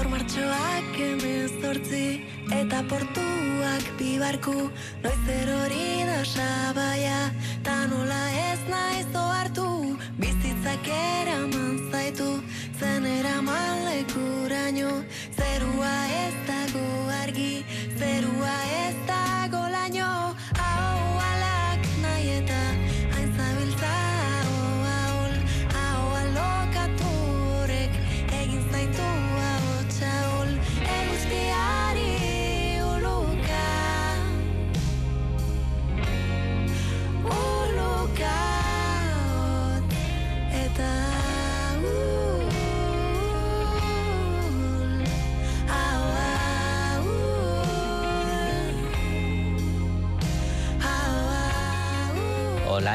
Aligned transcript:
Gaur 0.00 0.14
martxoak 0.16 0.94
emezortzi 1.04 2.04
eta 2.56 2.78
portuak 2.88 3.90
bibarku 3.98 4.54
Noiz 5.02 5.26
erori 5.34 5.88
da 6.08 6.22
sabaia 6.24 7.18
ta 7.66 7.74
nola 7.92 8.22
ez 8.46 8.62
naiz 8.72 9.12
hartu 9.12 9.68
Bizitzak 10.16 10.88
eraman 10.96 11.89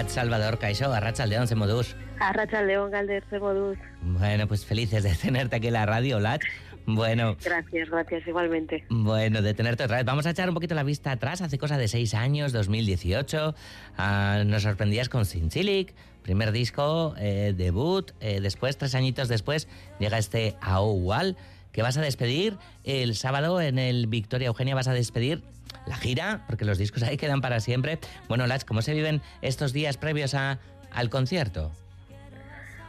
Hola, 0.06 0.14
Salvador 0.14 0.60
Caixo, 0.60 0.94
Arrachaldeón, 0.94 1.48
se 1.48 1.56
modus. 1.56 1.96
Arracha 2.20 2.62
León 2.62 2.92
Galder, 2.92 3.24
ze 3.28 3.40
moduz. 3.40 3.78
Bueno, 4.04 4.48
pues 4.48 4.64
felices 4.64 5.02
de 5.04 5.16
tenerte 5.16 5.56
aquí 5.56 5.68
en 5.68 5.74
la 5.74 5.88
radio, 5.88 6.18
Olat. 6.18 6.42
Bueno, 6.86 7.36
Gracias, 7.44 7.90
gracias, 7.90 8.28
igualmente. 8.28 8.86
bueno, 8.90 9.42
de 9.42 9.56
tenerte 9.56 9.84
otra 9.84 9.98
vez. 9.98 10.06
Vamos 10.06 10.28
a 10.28 10.30
echar 10.30 10.48
un 10.48 10.54
poquito 10.54 10.76
la 10.76 10.84
vista 10.84 11.12
atrás. 11.12 11.42
Hace 11.42 11.58
cosa 11.58 11.80
de 11.80 11.88
seis 11.88 12.14
años, 12.14 12.52
2018, 12.54 13.56
ah, 13.98 14.44
nos 14.46 14.62
sorprendías 14.62 15.10
con 15.10 15.26
Sinchilic, 15.26 15.96
primer 16.22 16.52
disco, 16.52 17.16
eh, 17.18 17.54
debut. 17.58 18.12
eh, 18.20 18.40
después, 18.42 18.78
tres 18.78 18.94
añitos 18.94 19.28
después, 19.28 19.68
llega 20.00 20.20
este 20.20 20.56
Aoual, 20.62 21.36
que 21.72 21.82
vas 21.82 21.98
a 21.98 22.02
despedir 22.02 22.58
el 22.84 23.16
sábado 23.16 23.60
en 23.60 23.80
el 23.80 24.06
Victoria 24.06 24.48
Eugenia. 24.48 24.76
Vas 24.76 24.88
a 24.88 24.94
despedir 24.94 25.42
la 25.88 25.96
gira, 25.98 26.44
porque 26.48 26.66
los 26.66 26.78
discos 26.78 27.04
ahí 27.04 27.18
quedan 27.18 27.42
para 27.42 27.60
siempre. 27.60 28.00
Bueno, 28.28 28.48
Lach, 28.48 28.64
¿cómo 28.66 28.82
se 28.82 28.94
viven 28.94 29.22
estos 29.42 29.74
días 29.74 29.98
previos 29.98 30.34
a, 30.34 30.60
al 30.92 31.10
concierto? 31.10 31.72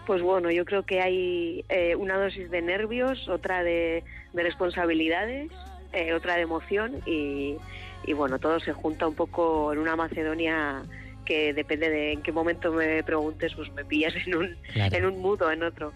Pues 0.07 0.23
bueno, 0.23 0.51
yo 0.51 0.65
creo 0.65 0.85
que 0.85 1.01
hay 1.01 1.65
eh, 1.69 1.97
una 1.97 2.17
dosis 2.17 2.51
de 2.51 2.63
nervios, 2.63 3.29
otra 3.29 3.63
de, 3.65 4.05
de 4.33 4.43
responsabilidades, 4.43 5.51
eh, 5.93 6.13
otra 6.15 6.37
de 6.37 6.43
emoción 6.43 7.01
y, 7.07 7.57
y 8.07 8.13
bueno, 8.13 8.39
todo 8.39 8.61
se 8.61 8.73
junta 8.73 9.09
un 9.09 9.15
poco 9.15 9.73
en 9.73 9.79
una 9.81 9.97
Macedonia 9.97 10.85
que 11.25 11.53
depende 11.53 11.91
de 11.91 12.13
en 12.13 12.23
qué 12.23 12.31
momento 12.31 12.71
me 12.73 13.03
preguntes, 13.03 13.53
pues 13.57 13.73
me 13.73 13.85
pillas 13.85 14.15
en 14.27 14.37
un, 14.37 14.57
Claro. 14.73 14.97
en 14.97 15.07
un 15.07 15.21
mood 15.21 15.43
o 15.43 15.51
en 15.51 15.65
otro. 15.65 15.93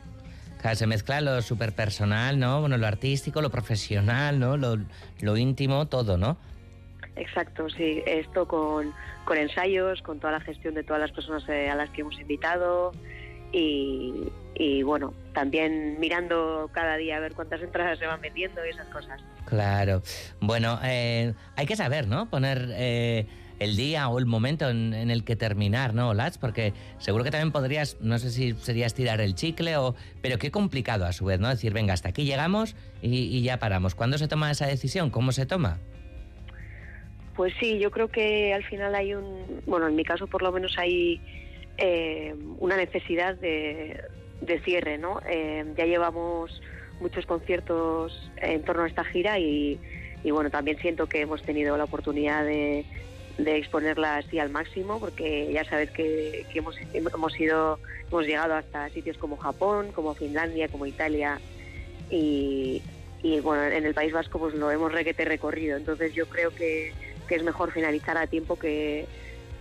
Claro, 0.61 0.77
se 0.77 0.89
mezcla 0.89 1.21
lo 1.21 1.41
súper 1.41 1.73
personal, 1.73 2.39
¿no? 2.39 2.61
Bueno, 2.61 2.77
lo 2.79 2.87
artístico, 2.89 3.41
lo 3.41 3.51
profesional, 3.51 4.41
¿no? 4.41 4.57
Lo, 4.57 4.77
lo 5.21 5.37
íntimo, 5.37 5.87
todo, 5.87 6.19
¿no? 6.19 6.37
Exacto, 7.17 7.69
sí. 7.71 8.03
Esto 8.07 8.47
con, 8.47 8.93
con 9.25 9.37
ensayos, 9.37 10.01
con 10.03 10.21
toda 10.21 10.35
la 10.35 10.41
gestión 10.41 10.75
de 10.75 10.83
todas 10.83 11.01
las 11.01 11.13
personas 11.13 11.49
eh, 11.49 11.69
a 11.69 11.75
las 11.75 11.91
que 11.91 12.03
hemos 12.03 12.19
invitado 12.19 12.93
y, 13.53 14.29
y, 14.55 14.83
bueno, 14.83 15.13
también 15.35 15.99
mirando 15.99 16.71
cada 16.73 16.97
día 16.97 17.17
a 17.17 17.21
ver 17.21 17.35
cuántas 17.35 17.61
entradas 17.61 17.99
se 17.99 18.07
van 18.07 18.21
vendiendo 18.21 18.65
y 18.65 18.71
esas 18.71 18.87
cosas. 18.89 19.21
Claro. 19.47 20.03
Bueno, 20.41 20.79
eh, 20.85 21.35
hay 21.57 21.67
que 21.67 21.77
saber, 21.77 22.07
¿no? 22.07 22.31
Poner 22.31 22.69
eh, 22.71 23.27
el 23.59 23.77
día 23.77 24.09
o 24.09 24.19
el 24.21 24.27
momento 24.27 24.71
en, 24.71 24.95
en 24.95 25.11
el 25.11 25.25
que 25.25 25.35
terminar, 25.35 25.95
¿no, 25.95 26.15
Lats? 26.15 26.39
Porque 26.39 26.73
seguro 26.99 27.25
que 27.25 27.33
también 27.33 27.51
podrías, 27.51 27.97
no 28.01 28.19
sé 28.21 28.31
si 28.31 28.53
sería 28.53 28.87
estirar 28.87 29.21
el 29.21 29.35
chicle 29.35 29.77
o... 29.77 29.97
Pero 30.23 30.39
qué 30.39 30.53
complicado 30.53 31.05
a 31.07 31.13
su 31.13 31.25
vez, 31.25 31.41
¿no? 31.41 31.49
Decir, 31.49 31.73
venga, 31.73 31.93
hasta 31.93 32.11
aquí 32.11 32.25
llegamos 32.25 32.77
y, 33.03 33.25
y 33.25 33.43
ya 33.43 33.59
paramos. 33.59 33.97
¿Cuándo 33.97 34.17
se 34.17 34.29
toma 34.29 34.51
esa 34.53 34.67
decisión? 34.67 35.11
¿Cómo 35.11 35.33
se 35.33 35.45
toma? 35.45 35.79
Pues 37.41 37.55
sí, 37.59 37.79
yo 37.79 37.91
creo 37.91 38.09
que 38.09 38.53
al 38.53 38.63
final 38.65 38.95
hay 38.95 39.15
un, 39.15 39.63
bueno, 39.65 39.89
en 39.89 39.97
mi 39.97 40.05
caso 40.05 40.27
por 40.27 40.43
lo 40.43 40.53
menos 40.53 40.77
hay 40.77 41.23
eh, 41.79 42.35
una 42.59 42.77
necesidad 42.77 43.35
de, 43.35 43.99
cierre, 44.63 44.99
¿no? 44.99 45.23
Eh, 45.27 45.65
ya 45.75 45.87
llevamos 45.87 46.61
muchos 47.01 47.25
conciertos 47.25 48.31
en 48.37 48.63
torno 48.63 48.83
a 48.83 48.89
esta 48.89 49.05
gira 49.05 49.39
y, 49.39 49.81
y 50.23 50.31
bueno, 50.33 50.51
también 50.51 50.77
siento 50.81 51.07
que 51.07 51.23
hemos 51.23 51.43
tenido 51.43 51.79
la 51.79 51.85
oportunidad 51.85 52.45
de, 52.45 52.85
de 53.39 53.57
exponerla 53.57 54.19
así 54.19 54.39
al 54.39 54.51
máximo, 54.51 55.01
porque 55.01 55.51
ya 55.51 55.65
sabes 55.65 55.91
que, 55.93 56.45
que 56.53 56.59
hemos, 56.59 56.77
hemos 56.93 57.41
ido, 57.41 57.79
hemos 58.09 58.27
llegado 58.27 58.53
hasta 58.53 58.91
sitios 58.91 59.17
como 59.17 59.39
Japón, 59.39 59.93
como 59.93 60.13
Finlandia, 60.13 60.69
como 60.69 60.85
Italia 60.85 61.41
y, 62.11 62.83
y 63.23 63.41
bueno, 63.41 63.65
en 63.65 63.87
el 63.87 63.95
País 63.95 64.13
Vasco 64.13 64.39
pues 64.39 64.53
lo 64.53 64.71
hemos 64.71 64.93
requete 64.93 65.25
recorrido, 65.25 65.79
entonces 65.79 66.13
yo 66.13 66.27
creo 66.29 66.55
que, 66.55 66.93
que 67.31 67.37
es 67.37 67.45
mejor 67.45 67.71
finalizar 67.71 68.19
a 68.19 68.27
tiempo 68.27 68.59
que, 68.59 69.07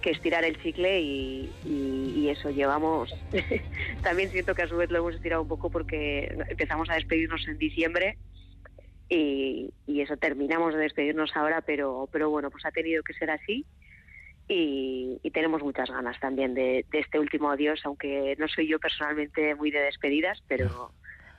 que 0.01 0.09
estirar 0.09 0.43
el 0.43 0.59
chicle 0.59 1.01
y, 1.01 2.27
eso 2.27 2.49
llevamos 2.51 3.11
también 4.03 4.29
siento 4.29 4.53
que 4.53 4.61
a 4.61 4.67
su 4.67 4.77
vez 4.77 4.91
lo 4.91 4.99
hemos 4.99 5.15
estirado 5.15 5.41
un 5.41 5.47
poco 5.47 5.71
porque 5.71 6.35
empezamos 6.47 6.87
a 6.89 6.93
despedirnos 6.93 7.47
en 7.47 7.57
diciembre 7.57 8.17
y, 9.09 9.71
eso 9.87 10.15
terminamos 10.17 10.73
de 10.73 10.79
despedirnos 10.79 11.35
ahora 11.35 11.61
pero 11.61 12.07
pero 12.11 12.29
bueno 12.29 12.49
pues 12.49 12.65
ha 12.65 12.71
tenido 12.71 13.03
que 13.03 13.13
ser 13.13 13.31
así 13.31 13.65
y, 14.47 15.19
y 15.21 15.31
tenemos 15.31 15.61
muchas 15.61 15.89
ganas 15.89 16.19
también 16.19 16.53
de, 16.53 16.85
de 16.91 16.99
este 16.99 17.19
último 17.19 17.49
adiós 17.49 17.81
aunque 17.83 18.35
no 18.39 18.47
soy 18.47 18.67
yo 18.67 18.79
personalmente 18.79 19.55
muy 19.55 19.71
de 19.71 19.81
despedidas 19.81 20.39
pero 20.47 20.91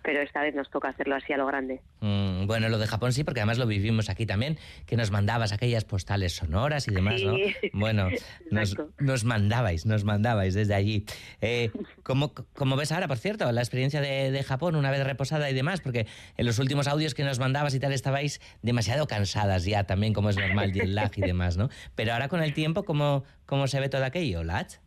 pero 0.03 0.21
esta 0.23 0.43
vez 0.43 0.55
nos 0.55 0.71
toca 0.71 0.89
hacerlo 0.89 1.15
así 1.17 1.33
a 1.33 1.37
lo 1.37 1.47
grande 1.47 1.81
Mm, 2.01 2.47
bueno, 2.47 2.69
lo 2.69 2.79
de 2.79 2.87
Japón 2.87 3.13
sí, 3.13 3.25
porque 3.25 3.41
además 3.41 3.59
lo 3.59 3.67
vivimos 3.67 4.09
aquí 4.09 4.25
también, 4.25 4.59
que 4.87 4.97
nos 4.97 5.11
mandabas 5.11 5.53
aquellas 5.53 5.85
postales 5.85 6.35
sonoras 6.35 6.89
y 6.89 6.95
demás, 6.95 7.23
¿no? 7.23 7.35
Sí. 7.35 7.55
Bueno, 7.73 8.09
nos, 8.51 8.77
nos 8.99 9.25
mandabais, 9.25 9.87
nos 9.87 10.05
mandabais 10.05 10.55
desde 10.55 10.75
allí. 10.75 11.05
Eh, 11.41 11.71
¿cómo, 12.03 12.33
cómo 12.55 12.77
ves 12.77 12.93
ahora, 12.93 13.07
por 13.07 13.19
cierto, 13.19 13.51
la 13.53 13.61
experiencia 13.61 14.01
de, 14.01 14.31
de 14.31 14.43
Japón 14.43 14.77
una 14.77 14.91
vez 14.91 15.05
reposada 15.05 15.51
y 15.51 15.55
demás? 15.55 15.81
Porque 15.81 16.07
en 16.37 16.47
los 16.47 16.59
últimos 16.59 16.89
audios 16.89 17.15
que 17.15 17.25
nos 17.25 17.39
mandabas 17.39 17.75
y 17.75 17.81
tal 17.81 17.93
estabais 17.93 18.41
demasiado 18.63 19.07
cansadas 19.07 19.65
ya, 19.65 19.85
también 19.85 20.13
como 20.15 20.31
es 20.31 20.37
normal, 20.37 20.73
jet 20.73 20.89
lag 20.89 21.13
y 21.17 21.21
demás, 21.21 21.57
¿no? 21.57 21.69
Pero 21.95 22.13
ahora 22.13 22.29
con 22.29 22.43
el 22.43 22.55
tiempo, 22.55 22.85
¿cómo, 22.85 23.25
cómo 23.47 23.67
se 23.67 23.81
ve 23.81 23.89
todo 23.89 24.05
aquello, 24.05 24.43
Lach? 24.43 24.79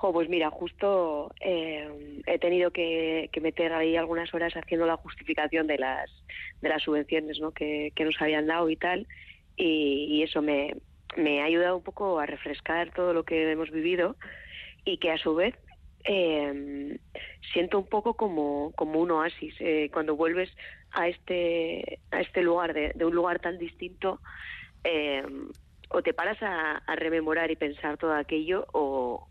Pues 0.00 0.28
mira, 0.28 0.50
justo 0.50 1.32
eh, 1.40 2.22
he 2.26 2.38
tenido 2.38 2.70
que, 2.70 3.30
meter 3.40 3.72
ahí 3.72 3.96
algunas 3.96 4.32
horas 4.34 4.52
haciendo 4.54 4.86
la 4.86 4.96
justificación 4.96 5.66
de 5.66 5.78
las 5.78 6.10
de 6.60 6.68
las 6.68 6.82
subvenciones 6.82 7.40
¿no? 7.40 7.52
que, 7.52 7.92
nos 7.98 8.20
habían 8.20 8.46
dado 8.46 8.68
y 8.68 8.76
tal, 8.76 9.06
y, 9.56 10.22
eso 10.22 10.42
me, 10.42 10.74
ha 11.40 11.44
ayudado 11.44 11.78
un 11.78 11.82
poco 11.82 12.18
a 12.18 12.26
refrescar 12.26 12.92
todo 12.92 13.12
lo 13.14 13.24
que 13.24 13.50
hemos 13.50 13.70
vivido 13.70 14.16
y 14.84 14.98
que 14.98 15.10
a 15.10 15.18
su 15.18 15.34
vez 15.34 15.54
eh, 16.04 16.98
siento 17.52 17.78
un 17.78 17.88
poco 17.88 18.14
como, 18.14 18.72
un 18.78 19.10
oasis 19.10 19.54
eh, 19.60 19.90
cuando 19.92 20.14
vuelves 20.14 20.50
a 20.92 21.08
este 21.08 22.00
a 22.10 22.20
este 22.20 22.42
lugar 22.42 22.74
de, 22.74 23.04
un 23.04 23.14
lugar 23.14 23.40
tan 23.40 23.58
distinto 23.58 24.20
o 25.88 26.02
te 26.02 26.14
paras 26.14 26.40
a, 26.42 26.76
a 26.78 26.96
rememorar 26.96 27.50
y 27.50 27.56
pensar 27.56 27.96
todo 27.96 28.12
aquello 28.14 28.66
o, 28.72 29.28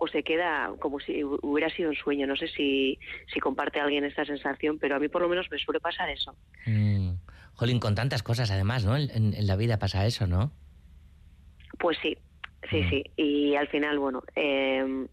o 0.00 0.06
se 0.08 0.22
queda 0.22 0.72
como 0.80 1.00
si 1.00 1.22
hu- 1.22 1.38
hubiera 1.42 1.68
sido 1.70 1.90
un 1.90 1.96
sueño. 1.96 2.26
No 2.26 2.36
sé 2.36 2.48
si, 2.48 2.98
si 3.32 3.40
comparte 3.40 3.80
alguien 3.80 4.04
esta 4.04 4.24
sensación, 4.24 4.78
pero 4.78 4.96
a 4.96 4.98
mí 4.98 5.08
por 5.08 5.22
lo 5.22 5.28
menos 5.28 5.46
me 5.50 5.58
suele 5.58 5.80
pasar 5.80 6.08
eso. 6.08 6.36
Mm, 6.66 7.14
jolín, 7.54 7.80
con 7.80 7.94
tantas 7.94 8.22
cosas 8.22 8.50
además, 8.50 8.84
¿no? 8.84 8.96
En, 8.96 9.10
en- 9.10 9.34
en 9.34 9.46
la 9.46 9.56
vida 9.56 9.78
pasa 9.78 10.06
eso, 10.06 10.26
¿no? 10.26 10.52
Pues 11.78 11.98
sí, 12.02 12.16
sí, 12.70 12.82
Mm. 12.82 12.88
sí. 12.90 13.04
Y 13.16 13.54
al 13.56 13.68
final, 13.68 13.98
bueno, 13.98 14.22
eh, 14.34 15.06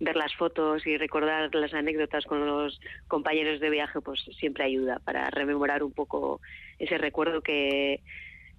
ver 0.00 0.16
las 0.16 0.34
fotos 0.34 0.86
y 0.86 0.96
recordar 0.96 1.54
las 1.54 1.72
anécdotas 1.74 2.24
con 2.24 2.44
los 2.46 2.78
compañeros 3.08 3.60
de 3.60 3.70
viaje, 3.70 4.00
pues 4.00 4.20
siempre 4.38 4.64
ayuda 4.64 4.98
para 5.04 5.30
rememorar 5.30 5.82
un 5.82 5.92
poco 5.92 6.40
ese 6.78 6.98
recuerdo 6.98 7.42
que, 7.42 8.02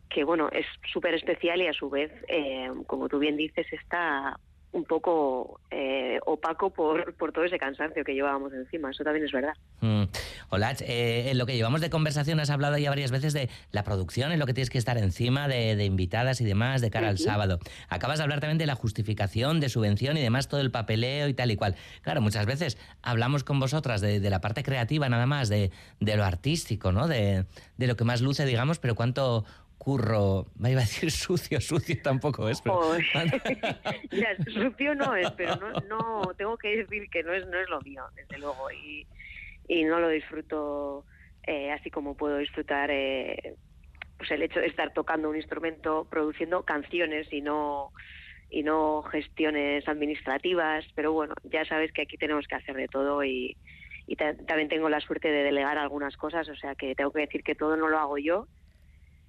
que 0.09 0.23
bueno, 0.23 0.49
es 0.51 0.65
súper 0.91 1.13
especial 1.13 1.61
y 1.61 1.67
a 1.67 1.73
su 1.73 1.89
vez, 1.89 2.11
eh, 2.27 2.69
como 2.87 3.07
tú 3.09 3.19
bien 3.19 3.37
dices, 3.37 3.67
está 3.71 4.37
un 4.73 4.83
poco 4.85 5.61
eh, 5.71 6.19
opaco 6.25 6.71
por, 6.71 7.15
por 7.15 7.31
todo 7.31 7.45
ese 7.45 7.57
cansancio 7.57 8.03
que 8.03 8.13
llevábamos 8.13 8.53
encima. 8.53 8.91
Eso 8.91 9.03
también 9.03 9.25
es 9.25 9.31
verdad. 9.31 9.53
Mm. 9.81 10.03
Hola, 10.49 10.75
eh, 10.81 11.29
en 11.29 11.37
lo 11.37 11.45
que 11.45 11.55
llevamos 11.55 11.79
de 11.79 11.89
conversación 11.89 12.39
has 12.39 12.49
hablado 12.49 12.77
ya 12.77 12.89
varias 12.89 13.11
veces 13.11 13.33
de 13.33 13.49
la 13.71 13.83
producción, 13.83 14.31
en 14.31 14.39
lo 14.39 14.45
que 14.45 14.53
tienes 14.53 14.69
que 14.69 14.77
estar 14.77 14.97
encima 14.97 15.47
de, 15.47 15.75
de 15.75 15.85
invitadas 15.85 16.41
y 16.41 16.45
demás 16.45 16.81
de 16.81 16.89
cara 16.89 17.09
al 17.09 17.19
sábado. 17.19 17.59
Acabas 17.87 18.17
de 18.17 18.23
hablar 18.23 18.39
también 18.39 18.57
de 18.57 18.65
la 18.65 18.75
justificación, 18.75 19.59
de 19.59 19.69
subvención 19.69 20.17
y 20.17 20.21
demás, 20.21 20.47
todo 20.47 20.59
el 20.59 20.71
papeleo 20.71 21.27
y 21.27 21.33
tal 21.33 21.51
y 21.51 21.55
cual. 21.55 21.75
Claro, 22.01 22.21
muchas 22.21 22.45
veces 22.45 22.77
hablamos 23.01 23.43
con 23.43 23.59
vosotras 23.59 24.01
de, 24.01 24.19
de 24.19 24.29
la 24.29 24.41
parte 24.41 24.63
creativa 24.63 25.07
nada 25.07 25.27
más, 25.27 25.49
de, 25.49 25.71
de 25.99 26.17
lo 26.17 26.25
artístico, 26.25 26.91
¿no? 26.91 27.07
De, 27.07 27.45
de 27.77 27.87
lo 27.87 27.95
que 27.95 28.03
más 28.03 28.21
luce, 28.21 28.45
digamos, 28.45 28.79
pero 28.79 28.95
cuánto 28.95 29.45
curro, 29.83 30.45
me 30.57 30.71
iba 30.71 30.79
a 30.81 30.83
decir 30.85 31.11
sucio, 31.25 31.59
sucio 31.59 31.95
tampoco 32.01 32.47
es, 32.49 32.61
pero... 32.61 32.79
Ya, 34.11 34.35
sucio 34.45 34.95
no 34.95 35.15
es, 35.15 35.29
pero 35.31 35.55
no, 35.57 35.71
no 35.81 36.33
tengo 36.37 36.57
que 36.57 36.77
decir 36.77 37.09
que 37.09 37.23
no 37.23 37.33
es, 37.33 37.45
no 37.47 37.59
es 37.59 37.69
lo 37.69 37.81
mío, 37.81 38.03
desde 38.15 38.37
luego, 38.39 38.71
y, 38.71 39.05
y 39.67 39.83
no 39.83 39.99
lo 39.99 40.09
disfruto 40.09 41.05
eh, 41.45 41.71
así 41.71 41.89
como 41.91 42.15
puedo 42.15 42.37
disfrutar 42.37 42.89
eh, 42.91 43.55
pues 44.17 44.31
el 44.31 44.41
hecho 44.43 44.59
de 44.61 44.67
estar 44.67 44.93
tocando 44.93 45.29
un 45.29 45.35
instrumento, 45.35 46.07
produciendo 46.09 46.63
canciones 46.63 47.27
y 47.33 47.41
no 47.41 47.91
y 48.49 48.61
no 48.61 49.01
gestiones 49.11 49.87
administrativas, 49.87 50.85
pero 50.95 51.11
bueno, 51.11 51.33
ya 51.43 51.65
sabes 51.65 51.91
que 51.91 52.03
aquí 52.03 52.17
tenemos 52.17 52.45
que 52.47 52.53
hacer 52.55 52.75
de 52.75 52.87
todo 52.87 53.23
y, 53.23 53.57
y 54.05 54.15
ta- 54.15 54.35
también 54.45 54.69
tengo 54.69 54.89
la 54.89 54.99
suerte 55.01 55.29
de 55.29 55.41
delegar 55.43 55.79
algunas 55.79 56.15
cosas, 56.17 56.47
o 56.47 56.55
sea 56.55 56.75
que 56.75 56.93
tengo 56.93 57.11
que 57.11 57.21
decir 57.21 57.43
que 57.43 57.55
todo 57.55 57.75
no 57.75 57.87
lo 57.87 57.97
hago 57.97 58.19
yo 58.19 58.47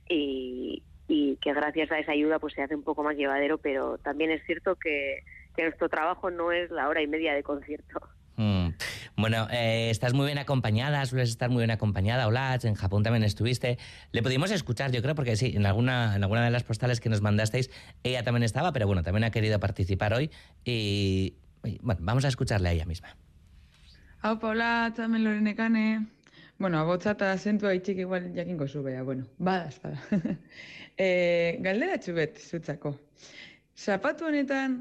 y, 0.09 0.83
y 1.09 1.37
que 1.37 1.53
gracias 1.53 1.91
a 1.91 1.99
esa 1.99 2.13
ayuda 2.13 2.39
pues 2.39 2.55
se 2.55 2.63
hace 2.63 2.75
un 2.75 2.83
poco 2.83 3.03
más 3.03 3.17
llevadero, 3.17 3.59
pero 3.59 3.99
también 3.99 4.31
es 4.31 4.45
cierto 4.45 4.77
que, 4.77 5.23
que 5.55 5.63
nuestro 5.63 5.89
trabajo 5.89 6.31
no 6.31 6.53
es 6.53 6.71
la 6.71 6.89
hora 6.89 7.03
y 7.03 7.07
media 7.07 7.35
de 7.35 7.43
concierto. 7.43 8.01
Mm. 8.37 8.69
Bueno, 9.17 9.47
eh, 9.51 9.91
estás 9.91 10.13
muy 10.13 10.27
bien 10.27 10.39
acompañada, 10.39 11.05
sueles 11.07 11.31
estar 11.31 11.51
muy 11.51 11.61
bien 11.61 11.71
acompañada, 11.71 12.27
Olach, 12.27 12.65
en 12.65 12.75
Japón 12.75 13.03
también 13.03 13.23
estuviste. 13.23 13.79
Le 14.11 14.23
pudimos 14.23 14.51
escuchar, 14.51 14.91
yo 14.91 15.03
creo, 15.03 15.15
porque 15.15 15.37
sí, 15.37 15.53
en 15.55 15.67
alguna, 15.67 16.17
en 16.17 16.23
alguna 16.25 16.45
de 16.45 16.51
las 16.51 16.65
postales 16.65 17.01
que 17.01 17.09
nos 17.09 17.21
mandasteis, 17.21 17.71
ella 18.03 18.25
también 18.25 18.43
estaba, 18.43 18.73
pero 18.73 18.87
bueno, 18.87 19.03
también 19.03 19.25
ha 19.25 19.31
querido 19.31 19.61
participar 19.61 20.15
hoy 20.15 20.31
y, 20.65 21.35
y, 21.63 21.79
bueno, 21.83 22.01
vamos 22.03 22.25
a 22.25 22.29
escucharle 22.29 22.71
a 22.71 22.73
ella 22.73 22.87
misma. 22.87 23.17
Hau, 24.23 24.39
Paula, 24.39 24.93
hemen 24.97 25.23
Lorenekane. 25.23 26.14
Bueno, 26.59 26.79
abotza 26.79 27.13
eta 27.17 27.33
azentua 27.35 27.73
itxik 27.75 27.99
igual 28.05 28.29
jakinko 28.35 28.69
zu 28.69 28.83
bea, 28.83 29.03
bueno, 29.03 29.25
bada, 29.39 29.69
espada. 29.69 29.99
e, 30.97 31.09
galdera 31.65 31.99
txubet, 31.99 32.39
zutzako. 32.39 32.95
Zapatu 33.75 34.29
honetan, 34.29 34.77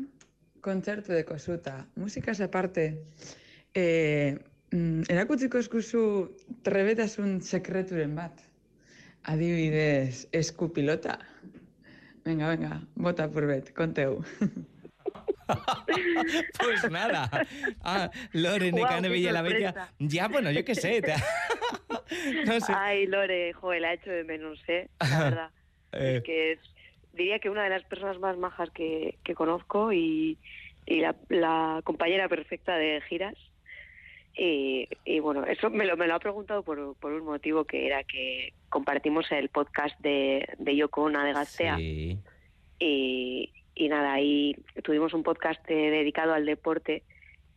kontzertu 0.61 1.15
deko 1.17 1.39
zuta, 1.39 1.79
musikaz 1.97 2.39
aparte, 2.45 2.85
e, 3.73 3.85
mm, 4.71 5.09
erakutziko 5.15 5.61
eskuzu 5.65 6.03
trebetasun 6.67 7.39
sekreturen 7.41 8.13
bat. 8.21 8.45
Adibidez, 9.33 10.27
eskupilota. 10.31 11.17
Venga, 12.23 12.53
venga, 12.53 12.77
bota 12.95 13.27
purbet, 13.31 13.73
konteu. 13.73 14.21
Pues 16.59 16.89
nada. 16.91 17.29
Ah, 17.83 18.09
Lore, 18.31 18.71
Necane 18.71 19.07
qué 19.07 19.13
Villa 19.13 19.31
la 19.31 19.41
Bella. 19.41 19.73
sorpresa. 19.73 19.93
Ya, 19.99 20.27
bueno, 20.27 20.51
yo 20.51 20.63
qué 20.65 20.75
sé. 20.75 21.01
te- 21.01 21.13
no 22.45 22.59
sé. 22.59 22.73
Ay, 22.75 23.05
Lore, 23.07 23.53
joder, 23.53 23.81
la 23.81 23.91
he 23.91 23.95
hecho 23.95 24.11
de 24.11 24.23
menos, 24.23 24.59
¿eh? 24.67 24.89
La 24.99 25.19
verdad. 25.23 25.49
Eh, 25.93 26.15
Es 26.17 26.23
que 26.23 26.51
es, 26.53 26.59
diría 27.13 27.39
que 27.39 27.49
una 27.49 27.63
de 27.63 27.69
las 27.69 27.83
personas 27.83 28.19
más 28.19 28.37
majas 28.37 28.69
que, 28.71 29.17
que 29.23 29.35
conozco 29.35 29.91
y, 29.93 30.37
y 30.85 30.99
la, 31.01 31.15
la 31.29 31.81
compañera 31.83 32.27
perfecta 32.29 32.75
de 32.77 33.01
giras. 33.09 33.35
Y, 34.35 34.87
y 35.05 35.19
bueno, 35.19 35.45
eso 35.45 35.69
me 35.69 35.85
lo, 35.85 35.95
me 35.95 36.07
lo 36.07 36.15
ha 36.15 36.19
preguntado 36.19 36.63
por, 36.63 36.95
por 36.97 37.11
un 37.13 37.23
motivo 37.25 37.65
que 37.65 37.85
era 37.85 38.03
que 38.03 38.53
compartimos 38.69 39.31
el 39.31 39.49
podcast 39.49 39.99
de, 39.99 40.47
de 40.57 40.75
Yoko 40.75 41.03
Ono 41.03 41.23
de 41.23 41.33
Gastea. 41.33 41.75
sí. 41.77 42.17
Y, 42.79 43.53
y 43.75 43.89
nada, 43.89 44.13
ahí 44.13 44.55
tuvimos 44.83 45.13
un 45.13 45.23
podcast 45.23 45.59
eh, 45.69 45.89
dedicado 45.89 46.33
al 46.33 46.45
deporte 46.45 47.03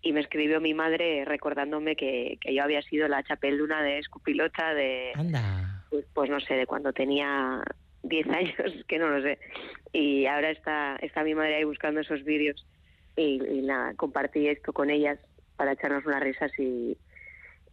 y 0.02 0.12
me 0.12 0.20
escribió 0.20 0.60
mi 0.60 0.74
madre 0.74 1.24
recordándome 1.24 1.96
que, 1.96 2.38
que 2.40 2.54
yo 2.54 2.62
había 2.62 2.82
sido 2.82 3.08
la 3.08 3.22
chapeluna 3.22 3.82
de 3.82 3.98
escupilota 3.98 4.74
de, 4.74 5.12
Anda. 5.14 5.84
pues, 5.90 6.06
pues 6.14 6.30
no 6.30 6.40
sé, 6.40 6.54
de 6.54 6.66
cuando 6.66 6.92
tenía 6.92 7.62
10 8.02 8.28
años, 8.28 8.56
que 8.88 8.98
no 8.98 9.08
lo 9.08 9.22
sé. 9.22 9.38
Y 9.92 10.26
ahora 10.26 10.50
está, 10.50 10.96
está 10.96 11.24
mi 11.24 11.34
madre 11.34 11.56
ahí 11.56 11.64
buscando 11.64 12.00
esos 12.00 12.24
vídeos 12.24 12.66
y, 13.16 13.42
y 13.44 13.62
nada, 13.62 13.94
compartí 13.94 14.48
esto 14.48 14.72
con 14.72 14.90
ellas 14.90 15.18
para 15.56 15.72
echarnos 15.72 16.04
unas 16.04 16.22
risas 16.22 16.52
y, 16.58 16.96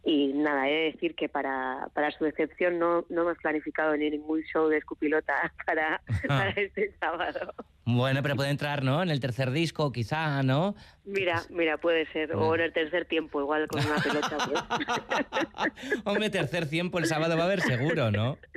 y 0.04 0.32
nada, 0.34 0.68
he 0.68 0.72
de 0.72 0.92
decir 0.92 1.14
que 1.14 1.28
para, 1.28 1.88
para 1.94 2.10
su 2.10 2.24
decepción 2.24 2.78
no, 2.78 3.06
no 3.08 3.22
hemos 3.22 3.38
planificado 3.38 3.96
ni 3.96 4.10
ningún 4.10 4.42
show 4.42 4.68
de 4.68 4.78
escupilota 4.78 5.52
para, 5.66 6.02
para 6.28 6.50
este 6.50 6.92
sábado. 6.98 7.54
Bueno, 7.86 8.22
pero 8.22 8.34
puede 8.36 8.50
entrar, 8.50 8.82
¿no? 8.82 9.02
En 9.02 9.10
el 9.10 9.20
tercer 9.20 9.50
disco, 9.50 9.92
quizá, 9.92 10.42
¿no? 10.42 10.74
Mira, 11.04 11.42
mira, 11.50 11.76
puede 11.76 12.06
ser. 12.12 12.34
O 12.34 12.54
en 12.54 12.62
el 12.62 12.72
tercer 12.72 13.04
tiempo, 13.04 13.40
igual 13.40 13.68
con 13.68 13.84
una 13.84 13.96
pelota. 13.96 14.38
pues. 14.48 16.00
Hombre, 16.04 16.30
tercer 16.30 16.68
tiempo 16.68 16.98
el 16.98 17.04
sábado 17.06 17.36
va 17.36 17.42
a 17.42 17.46
haber 17.46 17.60
seguro, 17.60 18.10
¿no? 18.10 18.38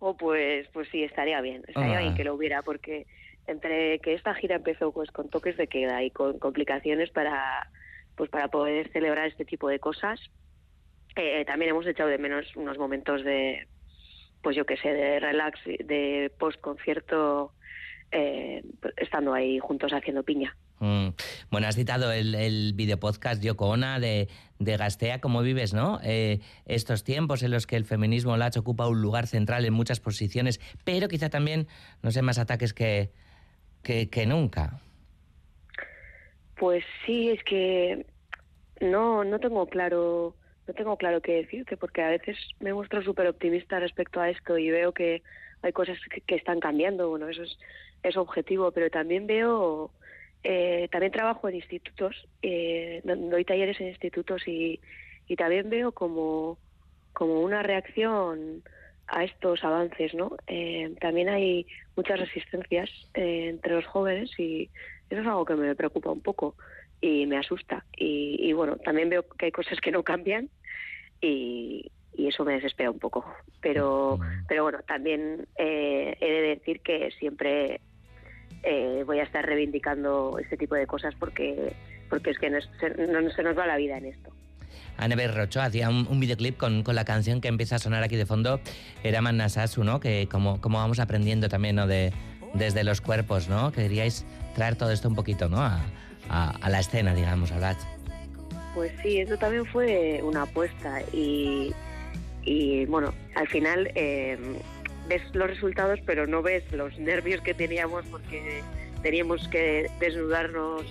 O 0.00 0.16
pues, 0.18 0.68
pues 0.74 0.86
sí, 0.90 1.02
estaría 1.02 1.40
bien. 1.40 1.62
Estaría 1.66 1.96
Ah. 1.96 2.00
bien 2.00 2.14
que 2.14 2.24
lo 2.24 2.34
hubiera, 2.34 2.60
porque 2.62 3.06
entre 3.46 4.00
que 4.00 4.12
esta 4.12 4.34
gira 4.34 4.56
empezó 4.56 4.92
pues 4.92 5.10
con 5.10 5.30
toques 5.30 5.56
de 5.56 5.66
queda 5.66 6.02
y 6.02 6.10
con 6.10 6.38
complicaciones 6.38 7.08
para 7.10 7.70
pues 8.16 8.28
para 8.28 8.48
poder 8.48 8.90
celebrar 8.92 9.26
este 9.28 9.46
tipo 9.46 9.68
de 9.68 9.78
cosas, 9.78 10.20
eh, 11.16 11.44
también 11.46 11.70
hemos 11.70 11.86
echado 11.86 12.10
de 12.10 12.18
menos 12.18 12.54
unos 12.54 12.76
momentos 12.76 13.24
de, 13.24 13.66
pues 14.42 14.54
yo 14.56 14.66
qué 14.66 14.76
sé, 14.76 14.92
de 14.92 15.20
relax, 15.20 15.58
de 15.64 16.30
post 16.38 16.60
concierto, 16.60 17.52
eh, 18.14 18.62
estando 18.96 19.34
ahí 19.34 19.58
juntos 19.58 19.92
haciendo 19.92 20.22
piña. 20.22 20.56
Mm. 20.78 21.08
Bueno, 21.50 21.66
has 21.66 21.74
citado 21.74 22.12
el, 22.12 22.34
el 22.34 22.72
videopodcast 22.74 23.42
Yoko 23.42 23.68
Ona 23.68 24.00
de, 24.00 24.28
de 24.58 24.76
Gastea, 24.76 25.20
¿cómo 25.20 25.42
vives, 25.42 25.74
no? 25.74 26.00
Eh, 26.02 26.40
estos 26.66 27.04
tiempos 27.04 27.42
en 27.42 27.50
los 27.50 27.66
que 27.66 27.76
el 27.76 27.84
feminismo 27.84 28.36
latch 28.36 28.56
ocupa 28.56 28.88
un 28.88 29.02
lugar 29.02 29.26
central 29.26 29.64
en 29.64 29.72
muchas 29.72 30.00
posiciones, 30.00 30.60
pero 30.84 31.08
quizá 31.08 31.28
también, 31.28 31.66
no 32.02 32.10
sé, 32.10 32.22
más 32.22 32.38
ataques 32.38 32.72
que, 32.72 33.10
que, 33.82 34.08
que 34.08 34.26
nunca. 34.26 34.80
Pues 36.56 36.84
sí, 37.04 37.30
es 37.30 37.42
que 37.44 38.06
no, 38.80 39.24
no 39.24 39.38
tengo 39.40 39.66
claro, 39.66 40.36
no 40.68 40.74
tengo 40.74 40.96
claro 40.96 41.20
qué 41.20 41.32
decirte, 41.32 41.76
porque 41.76 42.02
a 42.02 42.10
veces 42.10 42.36
me 42.60 42.72
muestro 42.72 43.02
súper 43.02 43.26
optimista 43.26 43.80
respecto 43.80 44.20
a 44.20 44.30
esto 44.30 44.56
y 44.58 44.70
veo 44.70 44.92
que 44.92 45.22
hay 45.64 45.72
cosas 45.72 45.98
que, 46.26 46.36
están 46.36 46.60
cambiando, 46.60 47.08
bueno, 47.08 47.28
eso 47.28 47.42
es, 48.02 48.16
objetivo, 48.16 48.70
pero 48.72 48.90
también 48.90 49.26
veo, 49.26 49.94
eh, 50.42 50.88
también 50.92 51.12
trabajo 51.12 51.48
en 51.48 51.56
institutos, 51.56 52.14
eh, 52.42 53.00
do- 53.04 53.16
doy 53.16 53.44
talleres 53.46 53.80
en 53.80 53.88
institutos 53.88 54.46
y, 54.46 54.80
y 55.26 55.36
también 55.36 55.70
veo 55.70 55.92
como, 55.92 56.60
como 57.12 57.40
una 57.40 57.62
reacción 57.62 58.62
a 59.06 59.24
estos 59.24 59.64
avances, 59.64 60.14
¿no? 60.14 60.36
Eh, 60.46 60.94
también 61.00 61.28
hay 61.30 61.66
muchas 61.96 62.20
resistencias 62.20 62.90
eh, 63.14 63.48
entre 63.50 63.74
los 63.74 63.86
jóvenes 63.86 64.30
y 64.38 64.70
eso 65.08 65.20
es 65.22 65.26
algo 65.26 65.44
que 65.46 65.54
me 65.56 65.74
preocupa 65.76 66.10
un 66.10 66.22
poco 66.22 66.56
y 67.00 67.26
me 67.26 67.38
asusta. 67.38 67.86
Y, 67.96 68.36
y 68.48 68.52
bueno, 68.52 68.76
también 68.78 69.08
veo 69.10 69.26
que 69.38 69.46
hay 69.46 69.52
cosas 69.52 69.80
que 69.80 69.90
no 69.92 70.02
cambian 70.02 70.50
y, 71.20 71.92
y 72.16 72.28
eso 72.28 72.44
me 72.44 72.54
desespera 72.54 72.90
un 72.90 72.98
poco. 72.98 73.24
Pero, 73.60 74.18
pero 74.48 74.62
bueno, 74.62 74.78
también 74.86 75.46
eh, 75.58 76.16
he 76.20 76.30
de 76.30 76.40
decir 76.56 76.80
que 76.80 77.10
siempre 77.18 77.80
eh, 78.62 79.02
voy 79.06 79.18
a 79.20 79.24
estar 79.24 79.44
reivindicando 79.44 80.38
este 80.40 80.56
tipo 80.56 80.74
de 80.74 80.86
cosas 80.86 81.14
porque 81.18 81.74
porque 82.10 82.30
es 82.30 82.38
que 82.38 82.50
nos- 82.50 82.68
se, 82.78 82.90
no 83.08 83.28
se 83.30 83.42
nos 83.42 83.56
va 83.58 83.66
la 83.66 83.76
vida 83.76 83.96
en 83.98 84.04
esto. 84.06 84.30
Anne 84.98 85.26
Rocho 85.26 85.60
hacía 85.60 85.88
un, 85.88 86.06
un 86.08 86.20
videoclip 86.20 86.56
con, 86.56 86.82
con 86.84 86.94
la 86.94 87.04
canción 87.04 87.40
que 87.40 87.48
empieza 87.48 87.76
a 87.76 87.78
sonar 87.78 88.02
aquí 88.04 88.14
de 88.16 88.26
fondo, 88.26 88.60
era 89.02 89.20
Manasasu, 89.20 89.82
¿no? 89.82 89.98
Que 89.98 90.28
como, 90.30 90.60
como 90.60 90.78
vamos 90.78 91.00
aprendiendo 91.00 91.48
también, 91.48 91.74
¿no? 91.76 91.86
De, 91.88 92.12
desde 92.52 92.84
los 92.84 93.00
cuerpos, 93.00 93.48
¿no? 93.48 93.72
Queríais 93.72 94.24
traer 94.54 94.76
todo 94.76 94.92
esto 94.92 95.08
un 95.08 95.16
poquito, 95.16 95.48
¿no? 95.48 95.58
A, 95.60 95.80
a- 96.28 96.50
a 96.60 96.70
la 96.70 96.78
escena, 96.80 97.14
digamos, 97.14 97.50
a. 97.50 97.76
Pues 98.74 98.92
sí, 99.02 99.18
eso 99.20 99.36
también 99.36 99.64
fue 99.66 100.20
una 100.22 100.42
apuesta 100.42 101.00
y, 101.12 101.72
y 102.44 102.84
bueno, 102.86 103.12
al 103.34 103.48
final 103.48 103.90
eh, 103.94 104.38
ves 105.08 105.22
los 105.34 105.48
resultados 105.48 106.00
pero 106.04 106.26
no 106.26 106.42
ves 106.42 106.64
los 106.72 106.98
nervios 106.98 107.40
que 107.40 107.54
teníamos 107.54 108.04
porque 108.06 108.62
teníamos 109.02 109.46
que 109.48 109.90
desnudarnos 110.00 110.82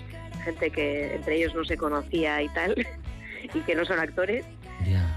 gente 0.44 0.70
que 0.70 1.16
entre 1.16 1.38
ellos 1.38 1.56
no 1.56 1.64
se 1.66 1.78
conocía 1.78 2.42
y 2.42 2.50
tal 2.50 2.76
y 3.54 3.60
que 3.62 3.76
no 3.76 3.86
son 3.86 4.00
actores 4.00 4.46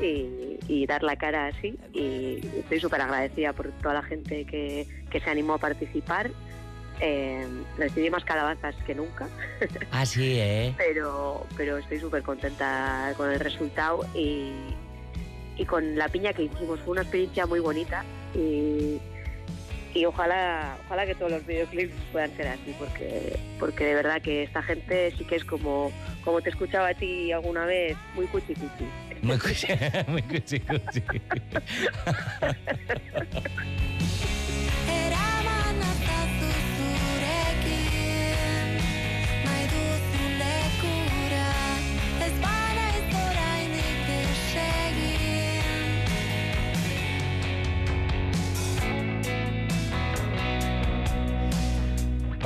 y, 0.01 0.59
y 0.69 0.87
dar 0.87 1.03
la 1.03 1.17
cara 1.17 1.49
así. 1.49 1.79
Y 1.93 2.41
estoy 2.59 2.81
súper 2.81 3.01
agradecida 3.01 3.53
por 3.53 3.71
toda 3.83 3.95
la 3.95 4.03
gente 4.03 4.45
que, 4.45 4.87
que 5.11 5.21
se 5.21 5.31
animó 5.31 5.55
a 5.55 5.59
participar. 5.59 6.31
Eh, 7.01 7.47
recibí 7.77 8.09
más 8.09 8.25
calabazas 8.25 8.75
que 8.87 8.95
nunca, 8.95 9.29
Ah, 9.91 10.07
sí, 10.07 10.39
¿eh? 10.39 10.75
pero, 10.79 11.47
pero 11.55 11.77
estoy 11.77 12.01
súper 12.01 12.23
contenta 12.23 13.13
con 13.19 13.31
el 13.31 13.39
resultado 13.39 14.07
y, 14.15 14.53
y 15.57 15.65
con 15.65 15.97
la 15.97 16.09
piña 16.09 16.33
que 16.33 16.45
hicimos. 16.45 16.81
Fue 16.81 16.93
una 16.93 17.03
experiencia 17.03 17.47
muy 17.47 17.61
bonita 17.61 18.05
y, 18.35 18.99
y 19.95 20.05
ojalá, 20.05 20.77
ojalá 20.87 21.07
que 21.07 21.15
todos 21.15 21.33
los 21.33 21.47
videoclips 21.47 21.95
puedan 22.13 22.35
ser 22.37 22.49
así, 22.49 22.75
porque, 22.79 23.39
porque 23.59 23.85
de 23.85 23.95
verdad 23.95 24.21
que 24.21 24.43
esta 24.43 24.63
gente 24.63 25.13
sí 25.17 25.25
que 25.25 25.37
es 25.37 25.45
como, 25.45 25.93
como 26.25 26.41
te 26.41 26.51
escuchaba 26.51 26.89
a 26.89 26.95
ti 26.95 27.33
alguna 27.33 27.67
vez, 27.67 27.97
muy 28.15 28.27
cuchi 28.27 28.55
cuchi. 28.55 28.85
Muy 29.23 29.39
cuchi, 29.39 29.67
muy 30.09 30.23
cuchi, 30.23 30.61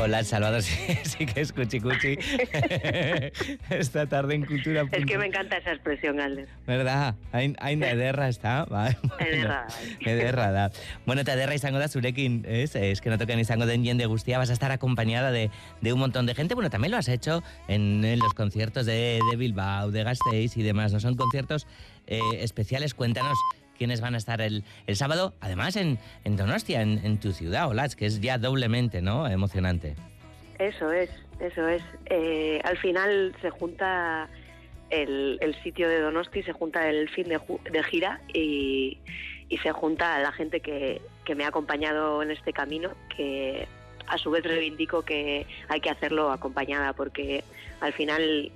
Hola, 0.03 0.25
Salvador, 0.25 0.63
sí, 0.65 0.99
sí 1.03 1.27
que 1.27 1.43
es 1.43 1.53
cuchi 1.53 1.79
cuchi. 1.79 2.17
Esta 3.71 4.07
tarde 4.07 4.35
en 4.35 4.47
Cultura. 4.47 4.87
Es 4.91 5.05
que 5.05 5.19
me 5.19 5.27
encanta 5.27 5.59
esa 5.59 5.73
expresión, 5.73 6.19
Alder. 6.21 6.49
¿Verdad? 6.67 7.17
Hain, 7.33 7.55
hain 7.61 7.83
ederra, 7.83 8.31
bai. 8.71 8.97
Ederra 10.01 10.53
da. 10.53 10.71
Bueno, 11.05 11.21
eta 11.21 11.35
ederra 11.35 11.55
izango 11.55 11.79
da 11.79 11.89
zurekin, 11.89 12.47
¿es? 12.49 12.75
Es 12.77 13.03
que 13.03 13.11
no 13.11 13.19
tocan 13.19 13.39
izango 13.39 13.67
den 13.67 13.85
jende 13.85 14.07
guztia, 14.07 14.39
vas 14.39 14.49
a 14.49 14.55
estar 14.55 14.73
acompañada 14.73 15.33
de, 15.33 15.51
de 15.83 15.93
un 15.93 15.99
montón 15.99 16.25
de 16.25 16.35
gente. 16.35 16.55
Bueno, 16.55 16.71
también 16.71 16.93
lo 16.93 16.97
has 16.97 17.09
hecho 17.09 17.43
en, 17.69 18.03
en 18.03 18.19
los 18.21 18.33
conciertos 18.33 18.87
de, 18.87 19.21
de 19.31 19.37
Bilbao, 19.37 19.91
de 19.91 20.03
Gasteiz 20.03 20.57
y 20.57 20.63
demás, 20.63 20.95
¿no? 20.95 21.01
Son 21.01 21.15
conciertos 21.15 21.67
eh, 22.07 22.21
especiales. 22.41 22.95
Cuéntanos 22.95 23.37
quiénes 23.81 24.03
van 24.03 24.15
a 24.15 24.19
estar 24.19 24.43
el, 24.43 24.63
el 24.87 24.97
sábado, 24.97 25.33
además 25.41 25.75
en, 25.77 25.99
Donostia, 26.25 26.83
en, 26.83 27.19
tu 27.19 27.33
ciudad, 27.33 27.67
Olaz, 27.67 27.97
que 27.97 28.05
es 28.05 28.21
ya 28.21 28.37
doblemente, 28.37 29.01
¿no? 29.01 29.27
Emocionante. 29.27 29.95
Eso 30.59 30.93
es, 30.93 31.09
eso 31.41 31.67
es. 31.67 31.83
Eh, 32.05 32.61
al 32.63 32.77
final 32.77 33.35
se 33.41 33.49
junta 33.49 34.29
el, 34.91 35.39
el 35.41 35.55
sitio 35.63 35.89
de 35.89 35.99
Donosti, 35.99 36.43
se 36.43 36.53
junta 36.53 36.91
el 36.91 37.09
fin 37.09 37.27
de, 37.31 37.41
de 37.73 37.83
gira 37.85 38.21
y, 38.35 38.99
y 39.49 39.57
se 39.57 39.73
junta 39.73 40.19
la 40.19 40.33
gente 40.33 40.61
que, 40.61 41.01
que 41.25 41.35
me 41.35 41.45
ha 41.45 41.49
acompañado 41.49 42.23
en 42.23 42.33
este 42.33 42.53
camino, 42.53 42.91
que 43.17 43.67
a 44.09 44.19
su 44.19 44.31
vez 44.31 44.45
reivindico 44.45 45.07
que 45.07 45.47
hay 45.69 45.81
que 45.81 45.89
hacerlo 45.89 46.33
acompañada, 46.33 46.93
porque 46.93 47.45
al 47.81 47.95
final 47.95 48.53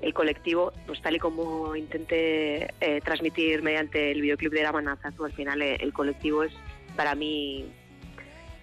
el 0.00 0.14
colectivo, 0.14 0.72
pues 0.86 1.00
tal 1.02 1.16
y 1.16 1.18
como 1.18 1.74
intenté 1.74 2.68
eh, 2.80 3.00
transmitir 3.04 3.62
mediante 3.62 4.12
el 4.12 4.20
videoclip 4.20 4.52
de 4.52 4.64
Azazu, 4.64 5.24
al 5.24 5.32
final 5.32 5.60
eh, 5.62 5.76
el 5.80 5.92
colectivo 5.92 6.44
es 6.44 6.52
para 6.96 7.14
mí 7.14 7.66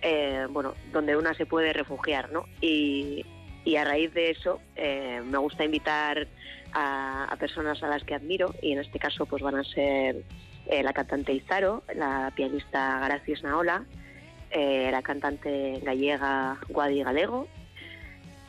eh, 0.02 0.48
bueno, 0.50 0.76
donde 0.92 1.18
una 1.18 1.34
se 1.34 1.46
puede 1.46 1.74
refugiar, 1.74 2.32
¿no? 2.32 2.46
Y, 2.62 3.26
y 3.64 3.76
a 3.76 3.84
raíz 3.84 4.14
de 4.14 4.30
eso 4.30 4.62
me 4.76 5.38
gusta 5.40 5.66
invitar 5.66 6.28
a, 6.74 7.36
personas 7.40 7.82
a 7.82 7.88
las 7.88 8.04
que 8.04 8.14
admiro 8.14 8.54
y 8.62 8.74
en 8.74 8.80
este 8.80 9.00
caso 9.00 9.26
pues 9.26 9.42
van 9.42 9.56
a 9.56 9.64
ser 9.64 10.24
la 10.70 10.94
cantante 10.94 11.34
Izaro, 11.34 11.84
la 11.96 12.32
pianista 12.36 13.00
Gracias 13.04 13.42
Naola, 13.42 13.86
la 14.54 15.02
cantante 15.02 15.80
gallega 15.82 16.60
Guadi 16.70 17.02
Galego, 17.02 17.48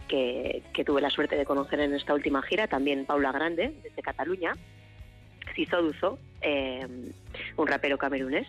que, 0.08 0.62
tuve 0.84 1.00
la 1.00 1.10
suerte 1.10 1.36
de 1.36 1.44
conocer 1.44 1.80
en 1.80 1.94
esta 1.94 2.14
última 2.14 2.42
gira, 2.42 2.68
también 2.68 3.06
Paula 3.06 3.32
Grande, 3.32 3.74
desde 3.82 4.02
Cataluña, 4.02 4.54
Cizo 5.54 5.82
Duzo, 5.82 6.18
eh, 6.42 6.86
un 7.56 7.66
rapero 7.66 7.98
camerunés, 7.98 8.46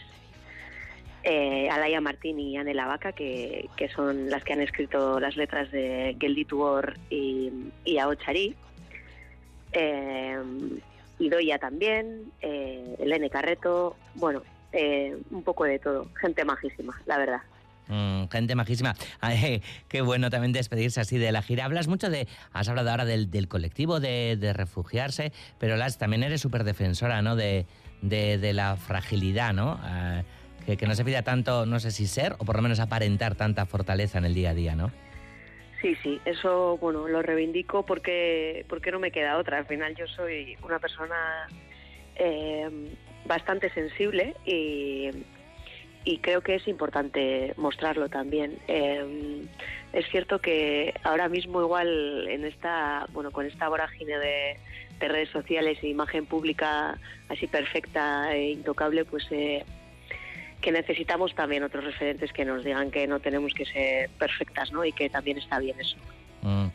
eh, 1.23 1.69
Alaya 1.69 1.99
Martín 2.01 2.39
y 2.39 2.57
Anne 2.57 2.73
Vaca, 2.73 3.11
que, 3.11 3.69
que 3.75 3.89
son 3.89 4.29
las 4.29 4.43
que 4.43 4.53
han 4.53 4.61
escrito 4.61 5.19
las 5.19 5.35
letras 5.35 5.71
de 5.71 6.15
Geldi 6.19 6.45
Tuor 6.45 6.97
y, 7.09 7.51
y 7.83 7.97
Aochari. 7.97 8.55
Eh, 9.73 10.39
Idoia 11.19 11.57
también, 11.57 12.31
eh, 12.41 12.95
Elene 12.99 13.29
Carreto, 13.29 13.95
bueno, 14.15 14.43
eh, 14.71 15.17
un 15.31 15.43
poco 15.43 15.63
de 15.63 15.79
todo. 15.79 16.07
Gente 16.15 16.45
majísima, 16.45 16.99
la 17.05 17.17
verdad. 17.17 17.41
Mm, 17.87 18.27
gente 18.29 18.55
majísima. 18.55 18.95
Qué 19.87 20.01
bueno 20.01 20.29
también 20.29 20.51
despedirse 20.53 21.01
así 21.01 21.17
de 21.17 21.31
la 21.31 21.41
gira. 21.41 21.65
Hablas 21.65 21.87
mucho 21.87 22.09
de, 22.09 22.27
has 22.53 22.67
hablado 22.69 22.89
ahora 22.89 23.05
del, 23.05 23.47
colectivo, 23.47 23.99
de, 23.99 24.53
refugiarse, 24.53 25.31
pero 25.59 25.77
Las, 25.77 25.97
también 25.97 26.23
eres 26.23 26.41
súper 26.41 26.63
defensora, 26.63 27.21
¿no? 27.21 27.35
De, 27.35 27.65
de, 28.01 28.53
la 28.53 28.75
fragilidad, 28.75 29.53
¿no? 29.53 29.79
Ah, 29.81 30.23
que, 30.65 30.77
que 30.77 30.85
no 30.85 30.95
se 30.95 31.05
pida 31.05 31.21
tanto, 31.21 31.65
no 31.65 31.79
sé 31.79 31.91
si 31.91 32.07
ser 32.07 32.33
o 32.39 32.45
por 32.45 32.57
lo 32.57 32.61
menos 32.61 32.79
aparentar 32.79 33.35
tanta 33.35 33.65
fortaleza 33.65 34.17
en 34.17 34.25
el 34.25 34.33
día 34.33 34.49
a 34.49 34.53
día, 34.53 34.75
¿no? 34.75 34.91
Sí, 35.81 35.95
sí, 36.01 36.19
eso, 36.25 36.77
bueno, 36.77 37.07
lo 37.07 37.21
reivindico 37.21 37.85
porque, 37.85 38.65
porque 38.67 38.91
no 38.91 38.99
me 38.99 39.11
queda 39.11 39.37
otra. 39.37 39.59
Al 39.59 39.65
final 39.65 39.95
yo 39.95 40.07
soy 40.07 40.57
una 40.63 40.79
persona 40.79 41.47
eh, 42.15 42.67
bastante 43.25 43.69
sensible 43.71 44.35
y, 44.45 45.09
y 46.07 46.19
creo 46.19 46.39
que 46.39 46.55
es 46.55 46.65
importante 46.69 47.53
mostrarlo 47.57 48.07
también. 48.07 48.57
Eh, 48.69 49.45
es 49.91 50.05
cierto 50.09 50.39
que 50.39 50.93
ahora 51.03 51.27
mismo 51.27 51.61
igual 51.61 52.29
en 52.29 52.45
esta, 52.45 53.05
bueno, 53.11 53.31
con 53.31 53.45
esta 53.45 53.67
vorágine 53.67 54.17
de, 54.17 54.57
de 55.01 55.07
redes 55.09 55.29
sociales 55.31 55.77
e 55.81 55.89
imagen 55.89 56.25
pública 56.25 56.97
así 57.27 57.45
perfecta 57.47 58.33
e 58.33 58.51
intocable, 58.51 59.03
pues 59.03 59.25
eh, 59.31 59.65
que 60.61 60.71
necesitamos 60.71 61.35
también 61.35 61.63
otros 61.63 61.83
referentes 61.83 62.31
que 62.31 62.45
nos 62.45 62.63
digan 62.63 62.89
que 62.89 63.05
no 63.05 63.19
tenemos 63.19 63.53
que 63.53 63.65
ser 63.65 64.09
perfectas, 64.11 64.71
¿no? 64.71 64.85
Y 64.85 64.93
que 64.93 65.09
también 65.09 65.37
está 65.37 65.59
bien 65.59 65.77
eso. 65.77 65.97
Mm. 66.41 66.67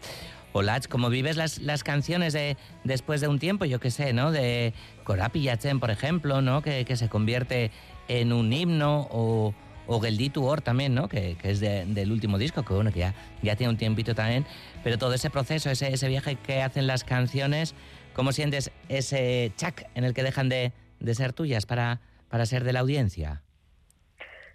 Olach, 0.55 0.87
¿cómo 0.89 1.09
vives 1.09 1.39
las, 1.39 1.59
las 1.59 1.83
canciones 1.83 2.35
de 2.35 2.59
después 2.85 3.23
de 3.23 3.29
un 3.29 3.39
tiempo? 3.39 3.65
Yo 3.65 3.81
qué 3.81 3.91
sé, 3.91 4.13
¿no? 4.13 4.31
De 4.31 4.75
Corapi 5.05 5.41
Yachen, 5.41 5.81
por 5.81 5.91
ejemplo, 5.91 6.43
¿no? 6.43 6.61
Que 6.61 6.85
se 6.95 7.09
convierte 7.09 7.71
en 8.09 8.33
un 8.33 8.53
himno 8.53 9.09
o, 9.11 9.55
o 9.87 10.01
Gelditu 10.01 10.45
Or 10.45 10.61
también, 10.61 10.95
¿no? 10.95 11.09
Que, 11.09 11.37
que 11.41 11.51
es 11.51 11.61
de- 11.61 11.85
del 11.87 12.13
último 12.13 12.39
disco, 12.39 12.63
que 12.65 12.75
bueno, 12.75 12.93
que 12.93 13.01
ya, 13.01 13.15
ya 13.43 13.57
tiene 13.57 13.71
un 13.73 13.77
tiempito 13.79 14.15
también. 14.15 14.45
Pero 14.85 14.99
todo 14.99 15.15
ese 15.15 15.31
proceso, 15.31 15.71
ese, 15.71 15.93
ese 15.93 16.09
viaje 16.09 16.37
que 16.37 16.63
hacen 16.63 16.87
las 16.87 17.05
canciones, 17.05 17.75
¿cómo 18.15 18.33
sientes 18.33 18.71
ese 18.89 19.53
chac 19.57 19.89
en 19.95 20.05
el 20.05 20.15
que 20.15 20.23
dejan 20.23 20.49
de, 20.49 20.73
de 21.01 21.15
ser 21.15 21.33
tuyas 21.33 21.67
para, 21.67 22.01
para 22.29 22.47
ser 22.47 22.65
de 22.65 22.73
la 22.73 22.81
audiencia? 22.81 23.43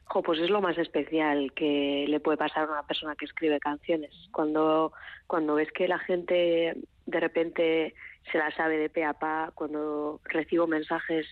Jo, 0.06 0.24
pues 0.24 0.40
es 0.40 0.50
lo 0.50 0.62
más 0.62 0.78
especial 0.78 1.52
que 1.54 2.06
le 2.08 2.22
puede 2.22 2.38
pasar 2.38 2.64
a 2.70 2.72
una 2.72 2.84
persona 2.84 3.16
que 3.18 3.26
escribe 3.26 3.60
canciones. 3.60 4.12
Cuando, 4.32 4.94
cuando 5.28 5.56
ves 5.56 5.68
que 5.74 5.88
la 5.90 6.00
gente 6.00 6.78
de 7.06 7.20
repente 7.20 7.94
se 8.32 8.38
la 8.38 8.52
sabe 8.52 8.78
de 8.78 8.90
pe 8.90 9.04
a 9.04 9.14
pa, 9.14 9.52
cuando 9.56 10.20
recibo 10.26 10.68
mensajes 10.68 11.26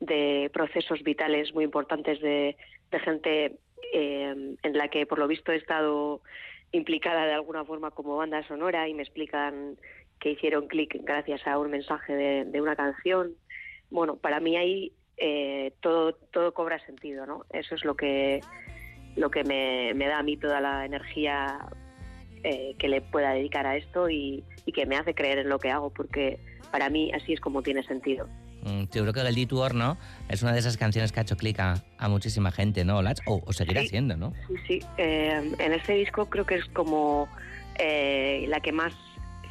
de 0.00 0.50
procesos 0.52 1.02
vitales 1.02 1.54
muy 1.54 1.64
importantes 1.64 2.20
de, 2.20 2.56
de 2.90 3.00
gente 3.00 3.58
eh, 3.92 4.56
en 4.62 4.78
la 4.78 4.88
que 4.88 5.06
por 5.06 5.18
lo 5.18 5.28
visto 5.28 5.52
he 5.52 5.56
estado 5.56 6.20
implicada 6.72 7.26
de 7.26 7.34
alguna 7.34 7.64
forma 7.64 7.90
como 7.90 8.16
banda 8.16 8.46
sonora 8.46 8.88
y 8.88 8.94
me 8.94 9.02
explican 9.02 9.76
que 10.20 10.30
hicieron 10.32 10.68
clic 10.68 10.96
gracias 11.02 11.46
a 11.46 11.58
un 11.58 11.70
mensaje 11.70 12.14
de, 12.14 12.44
de 12.44 12.60
una 12.60 12.76
canción. 12.76 13.34
Bueno, 13.90 14.16
para 14.16 14.38
mí 14.38 14.56
ahí 14.56 14.92
eh, 15.16 15.72
todo, 15.80 16.14
todo 16.14 16.54
cobra 16.54 16.78
sentido, 16.86 17.26
¿no? 17.26 17.44
Eso 17.50 17.74
es 17.74 17.84
lo 17.84 17.94
que, 17.96 18.40
lo 19.16 19.30
que 19.30 19.44
me, 19.44 19.92
me 19.94 20.06
da 20.06 20.18
a 20.18 20.22
mí 20.22 20.36
toda 20.36 20.60
la 20.60 20.84
energía 20.84 21.58
eh, 22.44 22.74
que 22.78 22.88
le 22.88 23.00
pueda 23.00 23.32
dedicar 23.32 23.66
a 23.66 23.76
esto 23.76 24.08
y, 24.10 24.44
y 24.66 24.72
que 24.72 24.86
me 24.86 24.96
hace 24.96 25.14
creer 25.14 25.38
en 25.38 25.48
lo 25.48 25.58
que 25.58 25.70
hago, 25.70 25.90
porque 25.90 26.38
para 26.70 26.88
mí 26.90 27.10
así 27.12 27.32
es 27.32 27.40
como 27.40 27.62
tiene 27.62 27.82
sentido. 27.84 28.28
Mm, 28.62 28.84
Yo 28.92 29.02
creo 29.02 29.12
que 29.12 29.20
Gelditu 29.22 29.58
Or, 29.58 29.74
¿no? 29.74 29.96
Es 30.28 30.42
una 30.42 30.52
de 30.52 30.58
esas 30.58 30.76
canciones 30.76 31.12
que 31.12 31.20
ha 31.20 31.22
hecho 31.22 31.36
clic 31.36 31.58
a, 31.60 31.82
a 31.98 32.08
muchísima 32.08 32.50
gente, 32.52 32.84
¿no, 32.84 32.98
Olach? 32.98 33.18
O, 33.26 33.42
o 33.46 33.52
seguirá 33.52 33.80
Sí. 33.82 33.88
siendo, 33.88 34.16
¿no? 34.16 34.32
Sí, 34.48 34.54
sí. 34.68 34.80
Eh, 34.98 35.52
en 35.58 35.72
este 35.72 35.94
disco 35.94 36.26
creo 36.26 36.44
que 36.46 36.56
es 36.56 36.64
como 36.66 37.28
eh, 37.78 38.44
la 38.48 38.60
que 38.60 38.72
más 38.72 38.92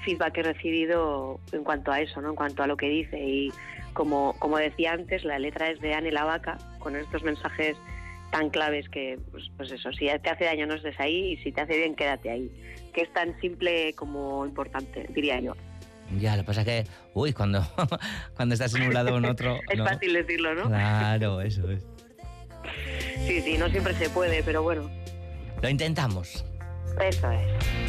feedback 0.06 0.38
he 0.38 0.44
recibido 0.44 1.40
en 1.52 1.64
cuanto 1.64 1.92
a 1.92 2.00
eso, 2.02 2.22
¿no? 2.22 2.30
En 2.30 2.36
cuanto 2.36 2.64
a 2.64 2.68
lo 2.68 2.78
que 2.78 2.88
dice. 2.88 3.20
Y 3.20 3.52
como, 3.94 4.36
como 4.40 4.58
decía 4.58 4.94
antes, 4.94 5.24
la 5.24 5.40
letra 5.40 5.70
es 5.72 5.80
de 5.82 5.94
Anne 5.94 6.12
la 6.12 6.24
Vaca, 6.24 6.58
con 6.80 6.96
estos 6.96 7.24
mensajes 7.24 7.76
tan 8.32 8.50
claves 8.50 8.88
que, 8.90 9.20
pues, 9.32 9.50
pues 9.58 9.72
eso, 9.72 9.92
si 9.94 10.08
te 10.08 10.30
hace 10.30 10.46
daño 10.46 10.68
no 10.68 10.76
estés 10.76 11.00
ahí 11.00 11.34
y 11.34 11.38
si 11.38 11.52
te 11.52 11.62
hace 11.62 11.78
bien 11.78 11.96
quédate 11.96 12.30
ahí. 12.30 12.52
Que 12.94 13.02
es 13.02 13.14
tan 13.14 13.40
simple 13.40 13.94
como 13.94 14.46
importante, 14.46 15.08
diría 15.14 15.40
yo. 15.40 15.56
Ya, 16.18 16.36
lo 16.36 16.42
que 16.42 16.48
pasa 16.48 16.62
es 16.62 16.68
que, 16.68 16.84
uy, 17.14 17.34
cuando, 17.34 17.62
cuando 18.36 18.54
estás 18.54 18.74
en 18.76 18.84
un 18.84 18.94
lado 18.94 19.14
o 19.14 19.18
en 19.18 19.26
otro... 19.26 19.60
Es 19.70 19.78
¿no? 19.78 19.86
fácil 19.86 20.14
decirlo, 20.14 20.56
¿no? 20.56 20.68
Claro, 20.68 21.42
eso 21.42 21.70
es. 21.70 21.86
Sí, 23.26 23.42
sí, 23.42 23.58
no 23.58 23.70
siempre 23.70 23.94
se 23.94 24.10
puede, 24.10 24.44
pero 24.44 24.64
bueno, 24.64 24.90
Lo 25.62 25.70
intentamos. 25.70 26.46
Eso 27.00 27.32
es. 27.32 27.89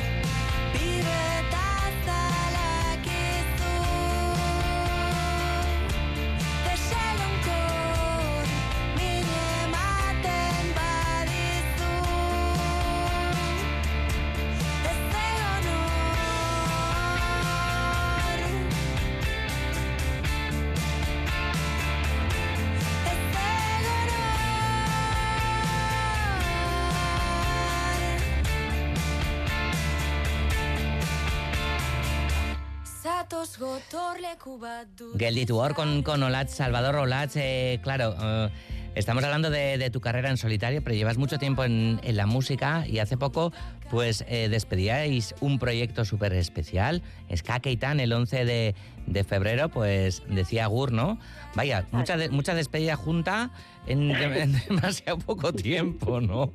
Gelditu 35.18 35.58
hor 35.58 35.74
con, 35.74 36.02
con 36.02 36.22
Olatz, 36.22 36.54
Salvador 36.54 36.96
Olatz, 36.96 37.36
eh, 37.36 37.78
claro, 37.82 38.14
eh, 38.20 38.48
estamos 38.94 39.22
hablando 39.22 39.50
de, 39.50 39.76
de 39.78 39.90
tu 39.90 40.00
carrera 40.00 40.30
en 40.30 40.36
solitario, 40.36 40.82
pero 40.82 40.96
llevas 40.96 41.18
mucho 41.18 41.38
tiempo 41.38 41.62
en, 41.64 42.00
en 42.02 42.16
la 42.16 42.26
música 42.26 42.86
y 42.86 42.98
hace 43.00 43.16
poco 43.16 43.52
pues 43.90 44.24
eh, 44.28 44.48
despedíais 44.48 45.34
un 45.40 45.58
proyecto 45.58 46.04
súper 46.04 46.32
especial, 46.32 47.02
Ska 47.34 47.60
Keitan, 47.60 48.00
el 48.00 48.12
11 48.12 48.44
de, 48.44 48.74
de 49.06 49.24
febrero, 49.24 49.68
pues 49.68 50.22
decía 50.28 50.66
Gur, 50.66 50.92
¿no? 50.92 51.18
Vaya, 51.54 51.86
mucha, 51.90 52.16
de- 52.16 52.30
mucha 52.30 52.54
despedida 52.54 52.96
junta 52.96 53.50
en, 53.86 54.10
en 54.12 54.52
demasiado 54.68 55.18
poco 55.18 55.52
tiempo, 55.52 56.20
¿no? 56.20 56.52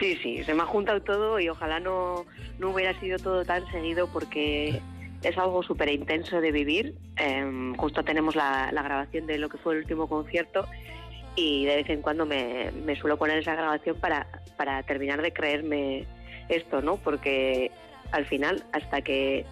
Sí, 0.00 0.16
sí, 0.22 0.42
se 0.44 0.54
me 0.54 0.62
ha 0.62 0.66
juntado 0.66 1.02
todo 1.02 1.38
y 1.38 1.48
ojalá 1.50 1.78
no, 1.78 2.24
no 2.58 2.70
hubiera 2.70 2.98
sido 2.98 3.18
todo 3.18 3.44
tan 3.44 3.70
seguido 3.70 4.08
porque 4.10 4.80
es 5.22 5.38
algo 5.38 5.62
súper 5.62 5.88
intenso 5.88 6.40
de 6.40 6.52
vivir. 6.52 6.94
Em, 7.16 7.74
justo 7.76 8.02
tenemos 8.04 8.34
la, 8.34 8.70
grabación 8.72 9.26
de 9.26 9.38
lo 9.38 9.48
que 9.48 9.58
fue 9.58 9.74
el 9.74 9.80
último 9.80 10.08
concierto 10.08 10.66
y 11.36 11.64
de 11.64 11.76
vez 11.76 11.90
en 11.90 12.02
cuando 12.02 12.26
me, 12.26 12.70
me 12.84 12.96
suelo 12.96 13.16
poner 13.16 13.38
esa 13.38 13.54
grabación 13.54 13.96
para, 13.96 14.26
para 14.56 14.82
terminar 14.82 15.22
de 15.22 15.32
creerme 15.32 16.06
esto, 16.48 16.82
¿no? 16.82 16.96
Porque 16.96 17.70
al 18.10 18.26
final, 18.26 18.64
hasta 18.72 19.00
que 19.00 19.46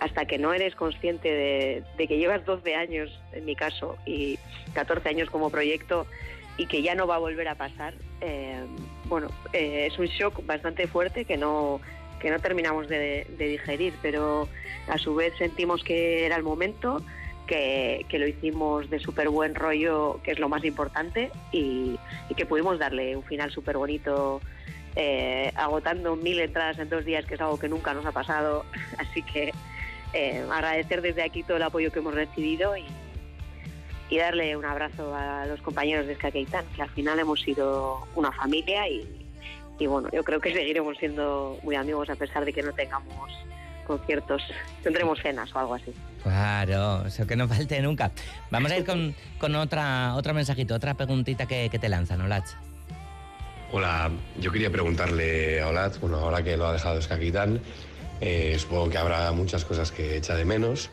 hasta 0.00 0.26
que 0.26 0.38
no 0.38 0.52
eres 0.52 0.74
consciente 0.74 1.82
de, 1.96 2.06
que 2.06 2.18
llevas 2.18 2.44
12 2.44 2.74
años, 2.74 3.20
en 3.32 3.44
mi 3.44 3.56
caso, 3.56 3.96
y 4.06 4.38
14 4.74 5.08
años 5.08 5.30
como 5.30 5.50
proyecto, 5.50 6.06
y 6.56 6.66
que 6.66 6.82
ya 6.82 6.94
no 6.94 7.06
va 7.06 7.16
a 7.16 7.18
volver 7.18 7.48
a 7.48 7.54
pasar, 7.54 7.94
eh, 8.20 8.60
bueno, 9.06 9.28
es 9.52 9.98
un 9.98 10.06
shock 10.06 10.44
bastante 10.46 10.86
fuerte 10.86 11.24
que 11.24 11.36
no, 11.36 11.80
que 12.18 12.30
no 12.30 12.38
terminamos 12.38 12.88
de, 12.88 13.26
digerir, 13.38 13.94
pero 14.02 14.48
a 14.88 14.98
su 14.98 15.14
vez 15.14 15.32
sentimos 15.38 15.84
que 15.84 16.26
era 16.26 16.36
el 16.36 16.42
momento, 16.42 17.02
que, 17.46 18.04
que 18.08 18.18
lo 18.18 18.26
hicimos 18.26 18.90
de 18.90 18.98
súper 18.98 19.28
buen 19.28 19.54
rollo, 19.54 20.20
que 20.22 20.32
es 20.32 20.38
lo 20.38 20.48
más 20.48 20.64
importante, 20.64 21.30
y, 21.52 21.98
que 22.36 22.46
pudimos 22.46 22.78
darle 22.78 23.16
un 23.16 23.24
final 23.24 23.50
súper 23.50 23.76
bonito. 23.76 24.40
eh, 24.96 25.52
agotando 25.54 26.16
mil 26.16 26.40
entradas 26.40 26.78
en 26.78 26.88
dos 26.88 27.04
días, 27.04 27.24
que 27.24 27.34
es 27.34 27.40
algo 27.40 27.58
que 27.58 27.68
nunca 27.68 27.94
nos 27.94 28.04
ha 28.04 28.12
pasado. 28.12 28.64
Así 28.98 29.22
que 29.22 29.52
eh, 30.12 30.44
agradecer 30.50 31.02
desde 31.02 31.22
aquí 31.22 31.42
todo 31.42 31.56
el 31.56 31.62
apoyo 31.62 31.92
que 31.92 32.00
hemos 32.00 32.14
recibido 32.14 32.76
y, 32.76 32.84
y 34.10 34.18
darle 34.18 34.56
un 34.56 34.64
abrazo 34.64 35.14
a 35.14 35.46
los 35.46 35.60
compañeros 35.60 36.06
de 36.06 36.14
Skakeitan, 36.14 36.64
que 36.74 36.82
al 36.82 36.90
final 36.90 37.18
hemos 37.18 37.40
sido 37.40 38.06
una 38.14 38.32
familia 38.32 38.88
y, 38.88 39.17
y 39.78 39.86
bueno, 39.86 40.08
yo 40.12 40.24
creo 40.24 40.40
que 40.40 40.52
seguiremos 40.52 40.96
siendo 40.98 41.58
muy 41.62 41.76
amigos 41.76 42.10
a 42.10 42.16
pesar 42.16 42.44
de 42.44 42.52
que 42.52 42.62
no 42.62 42.72
tengamos 42.72 43.30
conciertos, 43.86 44.42
tendremos 44.82 45.18
cenas 45.20 45.54
o 45.54 45.58
algo 45.58 45.74
así. 45.74 45.92
Claro, 46.22 47.06
eso 47.06 47.26
que 47.26 47.36
no 47.36 47.48
falte 47.48 47.80
nunca. 47.80 48.10
Vamos 48.50 48.70
a 48.70 48.76
ir 48.76 48.84
con, 48.84 49.14
con 49.38 49.54
otra, 49.54 50.14
otro 50.14 50.34
mensajito, 50.34 50.74
otra 50.74 50.94
preguntita 50.94 51.46
que, 51.46 51.68
que 51.70 51.78
te 51.78 51.88
lanzan, 51.88 52.20
Olatz. 52.20 52.54
Hola, 53.70 54.10
yo 54.40 54.50
quería 54.50 54.70
preguntarle 54.70 55.60
a 55.60 55.68
Olat, 55.68 56.00
bueno, 56.00 56.16
ahora 56.16 56.42
que 56.42 56.56
lo 56.56 56.66
ha 56.66 56.72
dejado 56.72 56.98
Escaquitán, 56.98 57.60
eh, 58.18 58.56
supongo 58.58 58.88
que 58.88 58.96
habrá 58.96 59.30
muchas 59.32 59.66
cosas 59.66 59.92
que 59.92 60.16
echa 60.16 60.34
de 60.34 60.46
menos, 60.46 60.88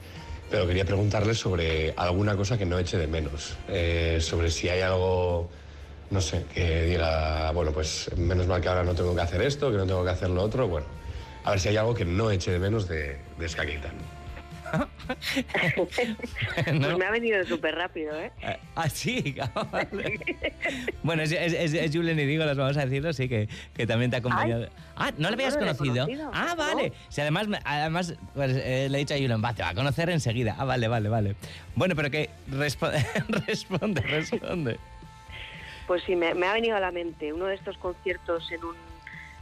pero 0.51 0.67
quería 0.67 0.83
preguntarle 0.83 1.35
sobre 1.35 1.93
alguna 1.95 2.35
cosa 2.35 2.57
que 2.57 2.65
no 2.65 2.77
eche 2.77 2.97
de 2.97 3.07
menos, 3.07 3.55
eh, 3.69 4.17
sobre 4.19 4.51
si 4.51 4.67
hay 4.67 4.81
algo, 4.81 5.49
no 6.09 6.21
sé, 6.21 6.45
que 6.53 6.83
diga, 6.83 7.51
bueno, 7.51 7.71
pues 7.71 8.09
menos 8.17 8.47
mal 8.47 8.61
que 8.61 8.67
ahora 8.69 8.83
no 8.83 8.93
tengo 8.93 9.15
que 9.15 9.21
hacer 9.21 9.41
esto, 9.41 9.71
que 9.71 9.77
no 9.77 9.85
tengo 9.85 10.03
que 10.03 10.11
hacer 10.11 10.29
lo 10.29 10.43
otro, 10.43 10.67
bueno, 10.67 10.87
a 11.43 11.51
ver 11.51 11.59
si 11.59 11.69
hay 11.69 11.77
algo 11.77 11.93
que 11.93 12.05
no 12.05 12.31
eche 12.31 12.51
de 12.51 12.59
menos 12.59 12.87
de, 12.87 13.17
de 13.37 13.45
Escaquitán. 13.45 13.93
Pues 16.65 16.97
me 16.97 17.05
ha 17.05 17.11
venido 17.11 17.43
súper 17.45 17.75
rápido, 17.75 18.19
¿eh? 18.19 18.31
Ah, 18.43 18.57
Ah, 18.75 18.89
sí, 18.89 19.35
vale. 19.71 20.19
Bueno, 21.03 21.21
es, 21.23 21.31
es, 21.31 21.53
es, 21.53 21.73
es 21.73 21.95
Julen 21.95 22.19
y 22.19 22.25
Digo, 22.25 22.43
las 22.45 22.57
vamos 22.57 22.75
a 22.77 22.85
decirlo, 22.85 23.13
sí, 23.13 23.29
que, 23.29 23.47
que 23.73 23.85
también 23.87 24.09
te 24.09 24.17
ha 24.17 24.19
acompañado. 24.19 24.67
ah, 24.95 25.11
¿no 25.17 25.29
le 25.29 25.35
habías 25.35 25.53
no 25.53 25.59
conocido? 25.59 26.05
conocido, 26.05 26.31
Ah, 26.33 26.47
¿no? 26.49 26.55
vale. 26.57 26.93
Si 27.09 27.21
además, 27.21 27.47
además 27.63 28.15
pues, 28.33 28.51
eh, 28.55 28.87
le 28.89 28.97
he 28.97 28.99
dicho 28.99 29.13
a 29.13 29.17
Julen, 29.17 29.41
va, 29.43 29.53
te 29.53 29.61
va 29.63 29.69
a 29.69 29.75
conocer 29.75 30.09
enseguida. 30.09 30.55
Ah, 30.57 30.65
vale, 30.65 30.87
vale, 30.87 31.07
vale. 31.09 31.35
Bueno, 31.75 31.95
pero 31.95 32.09
que 32.11 32.29
respo- 32.51 32.91
responde, 33.47 34.01
responde. 34.01 34.77
Pues 35.87 36.03
sí, 36.03 36.15
me, 36.15 36.27
ha 36.29 36.53
venido 36.53 36.75
a 36.75 36.79
la 36.79 36.91
mente 36.91 37.31
uno 37.31 37.45
de 37.45 37.55
estos 37.55 37.77
conciertos 37.77 38.51
en 38.51 38.63
un, 38.63 38.75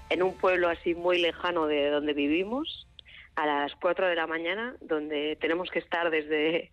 en 0.09 0.23
un 0.23 0.35
pueblo 0.35 0.69
así 0.69 0.93
muy 0.93 1.19
lejano 1.21 1.67
de 1.67 1.89
donde 1.89 2.13
vivimos, 2.13 2.87
a 3.35 3.45
las 3.45 3.73
4 3.75 4.07
de 4.07 4.15
la 4.15 4.27
mañana, 4.27 4.75
donde 4.81 5.37
tenemos 5.39 5.71
que 5.71 5.79
estar 5.79 6.09
desde, 6.09 6.71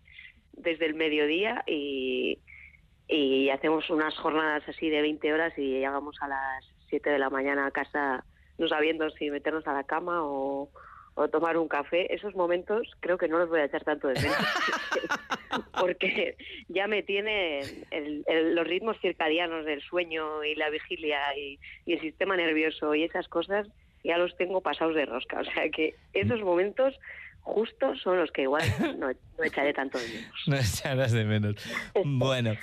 desde 0.53 0.85
el 0.85 0.93
mediodía 0.93 1.63
y, 1.65 2.39
y 3.07 3.49
hacemos 3.49 3.89
unas 3.89 4.15
jornadas 4.17 4.63
así 4.67 4.89
de 4.89 5.01
20 5.01 5.33
horas 5.33 5.53
y 5.57 5.69
llegamos 5.69 6.15
a 6.21 6.27
las 6.27 6.65
7 6.89 7.09
de 7.09 7.19
la 7.19 7.29
mañana 7.29 7.65
a 7.65 7.71
casa 7.71 8.25
no 8.57 8.67
sabiendo 8.67 9.09
si 9.11 9.31
meternos 9.31 9.65
a 9.67 9.73
la 9.73 9.83
cama 9.83 10.23
o, 10.23 10.69
o 11.15 11.27
tomar 11.27 11.57
un 11.57 11.67
café. 11.67 12.13
Esos 12.13 12.35
momentos 12.35 12.87
creo 12.99 13.17
que 13.17 13.27
no 13.27 13.37
los 13.39 13.49
voy 13.49 13.59
a 13.59 13.65
echar 13.65 13.83
tanto 13.83 14.07
de 14.07 14.15
menos. 14.21 14.37
porque 15.79 16.35
ya 16.69 16.87
me 16.87 17.03
tiene 17.03 17.59
el- 17.91 18.23
el- 18.27 18.55
los 18.55 18.67
ritmos 18.67 18.97
circadianos 19.01 19.65
del 19.65 19.81
sueño 19.81 20.43
y 20.43 20.55
la 20.55 20.69
vigilia 20.69 21.19
y, 21.37 21.59
y 21.85 21.93
el 21.93 22.01
sistema 22.01 22.35
nervioso 22.37 22.95
y 22.95 23.03
esas 23.03 23.27
cosas 23.27 23.67
ya 24.03 24.17
los 24.17 24.35
tengo 24.37 24.61
pasados 24.61 24.95
de 24.95 25.05
rosca. 25.05 25.39
O 25.41 25.45
sea 25.45 25.69
que 25.69 25.95
esos 26.13 26.41
momentos 26.41 26.95
justos 27.41 27.99
son 28.01 28.17
los 28.19 28.31
que 28.31 28.43
igual 28.43 28.63
no, 28.97 29.07
no 29.37 29.43
echaré 29.43 29.73
tanto 29.73 29.97
de 29.97 30.07
menos. 30.07 30.33
No 30.47 30.55
echarás 30.55 31.11
de 31.11 31.23
menos. 31.25 31.55
Bueno. 32.05 32.53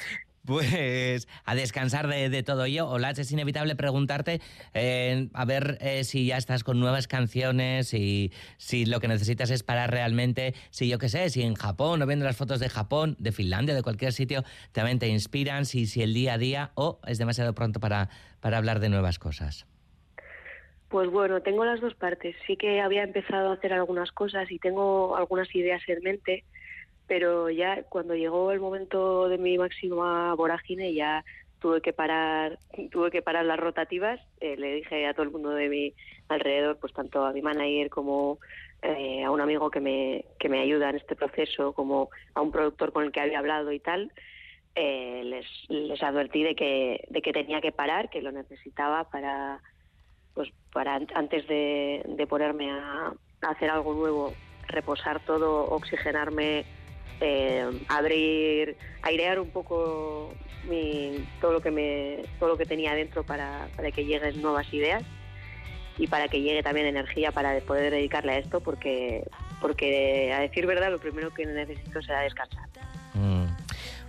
Pues 0.49 1.29
a 1.45 1.55
descansar 1.55 2.09
de, 2.09 2.43
todo 2.43 2.65
ello. 2.65 2.89
Olatz, 2.89 3.19
es 3.19 3.31
inevitable 3.33 3.77
preguntarte 3.77 4.41
eh, 4.73 5.29
a 5.35 5.45
ver 5.45 5.77
eh, 5.83 6.05
si 6.05 6.25
ya 6.25 6.39
estás 6.39 6.65
con 6.65 6.81
nuevas 6.81 7.07
canciones 7.07 7.93
y 7.93 8.33
si 8.57 8.87
lo 8.87 8.99
que 8.99 9.09
necesitas 9.09 9.51
es 9.51 9.63
parar 9.63 9.91
realmente, 9.91 10.55
si 10.71 10.89
yo 10.89 10.99
qué 10.99 11.11
sé, 11.11 11.29
si 11.29 11.43
en 11.43 11.55
Japón 11.55 12.01
o 12.01 12.07
viendo 12.07 12.25
las 12.25 12.39
fotos 12.39 12.61
de 12.61 12.71
Japón, 12.71 13.15
de 13.19 13.31
Finlandia, 13.31 13.75
de 13.75 13.83
cualquier 13.83 14.15
sitio, 14.15 14.43
también 14.73 14.99
te 14.99 15.09
inspiran, 15.09 15.67
si, 15.67 15.85
si 15.85 16.01
el 16.01 16.15
día 16.15 16.33
a 16.33 16.39
día 16.39 16.71
o 16.77 16.99
es 17.07 17.19
demasiado 17.19 17.55
pronto 17.55 17.79
para, 17.79 18.09
para 18.41 18.57
hablar 18.57 18.81
de 18.81 18.89
nuevas 18.89 19.19
cosas. 19.19 19.67
Pues 20.89 21.11
bueno, 21.11 21.43
tengo 21.43 21.67
las 21.67 21.83
dos 21.83 21.95
partes. 21.95 22.35
Sí 22.47 22.57
que 22.57 22.81
había 22.81 23.03
empezado 23.03 23.51
a 23.51 23.55
hacer 23.55 23.75
algunas 23.75 24.13
cosas 24.13 24.51
y 24.51 24.59
tengo 24.59 25.15
algunas 25.15 25.55
ideas 25.55 25.83
en 25.89 26.03
mente, 26.03 26.45
pero 27.09 27.51
ya 27.51 27.83
cuando 27.85 28.15
llegó 28.15 28.53
el 28.53 28.61
momento 28.61 29.29
de 29.29 29.39
mi 29.39 29.59
máxima 29.59 30.35
vorágine 30.37 30.95
ya 30.95 31.25
tuve 31.61 31.81
que 31.83 31.93
parar, 31.95 32.59
tuve 32.93 33.11
que 33.11 33.23
parar 33.23 33.45
las 33.47 33.59
rotativas. 33.59 34.21
Eh, 34.41 34.57
le 34.57 34.75
dije 34.77 35.07
a 35.07 35.15
todo 35.15 35.25
el 35.25 35.33
mundo 35.33 35.51
de 35.51 35.69
mi 35.69 35.95
alrededor, 36.29 36.79
pues 36.81 36.93
tanto 36.93 37.25
a 37.27 37.33
mi 37.33 37.43
manager 37.43 37.91
como 37.91 38.39
eh, 38.83 39.25
a 39.25 39.31
un 39.33 39.41
amigo 39.41 39.71
que 39.71 39.81
me, 39.81 40.27
que 40.39 40.49
me 40.51 40.61
ayuda 40.61 40.91
en 40.91 40.97
este 40.97 41.17
proceso, 41.17 41.73
como 41.75 42.11
a 42.35 42.43
un 42.43 42.53
productor 42.53 42.93
con 42.93 43.05
el 43.05 43.13
que 43.13 43.21
había 43.23 43.41
hablado 43.41 43.73
y 43.73 43.81
tal, 43.81 44.13
eh, 44.77 45.23
les, 45.25 45.47
les 45.69 46.03
advertí 46.03 46.45
de 46.45 46.55
que, 46.55 47.01
de 47.09 47.23
que 47.23 47.33
tenía 47.33 47.61
que 47.61 47.73
parar, 47.73 48.11
que 48.11 48.23
lo 48.23 48.33
necesitaba 48.33 49.11
para 49.11 49.61
pues 50.35 50.51
para 50.73 50.95
an- 50.97 51.09
antes 51.15 51.47
de, 51.49 52.03
de 52.07 52.27
ponerme 52.29 52.71
a 52.71 53.13
hacer 53.43 53.71
algo 53.71 53.95
nuevo, 53.95 54.39
reposar 54.69 55.25
todo, 55.25 55.69
oxigenarme, 55.71 56.67
eh, 57.21 57.67
abrir, 57.89 58.77
airear 59.03 59.41
un 59.41 59.51
poco 59.51 60.35
mi, 60.69 61.27
todo 61.41 61.53
lo 61.53 61.61
que 61.61 61.71
me, 61.71 62.25
todo 62.39 62.51
lo 62.51 62.59
que 62.59 62.67
tenía 62.67 62.95
dentro 62.95 63.25
para, 63.25 63.69
para 63.77 63.91
que 63.91 64.05
lleguen 64.05 64.41
nuevas 64.41 64.73
ideas 64.73 65.03
y 65.99 66.07
para 66.07 66.29
que 66.29 66.41
llegue 66.41 66.63
también 66.63 66.87
energía 66.87 67.33
para 67.33 67.59
poder 67.61 67.93
dedicarle 67.93 68.33
a 68.33 68.39
esto, 68.39 68.61
porque, 68.61 69.25
porque 69.61 70.33
a 70.33 70.41
decir 70.41 70.67
verdad 70.67 70.91
lo 70.91 71.01
primero 71.01 71.35
que 71.35 71.45
necesito 71.45 72.01
será 72.03 72.21
descansar. 72.21 72.69
Mm. 73.15 73.47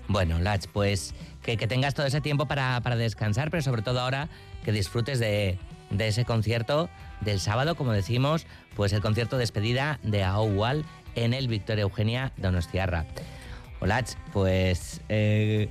Bueno, 0.07 0.39
Lach, 0.39 0.65
pues 0.71 1.13
que, 1.43 1.57
que 1.57 1.67
tengas 1.67 1.93
todo 1.93 2.05
ese 2.05 2.21
tiempo 2.21 2.47
para, 2.47 2.81
para 2.81 2.95
descansar, 2.95 3.49
pero 3.49 3.63
sobre 3.63 3.81
todo 3.81 3.99
ahora 3.99 4.29
que 4.63 4.71
disfrutes 4.71 5.19
de, 5.19 5.57
de 5.89 6.07
ese 6.07 6.25
concierto 6.25 6.89
del 7.21 7.39
sábado, 7.39 7.75
como 7.75 7.91
decimos, 7.91 8.45
pues 8.75 8.93
el 8.93 9.01
concierto 9.01 9.37
de 9.37 9.41
despedida 9.41 9.99
de 10.03 10.23
Auwal 10.23 10.85
en 11.23 11.33
el 11.33 11.47
Victoria 11.47 11.83
Eugenia 11.83 12.31
Donostiarra. 12.37 13.05
Hola, 13.81 14.03
pues 14.33 15.01
eh, 15.09 15.69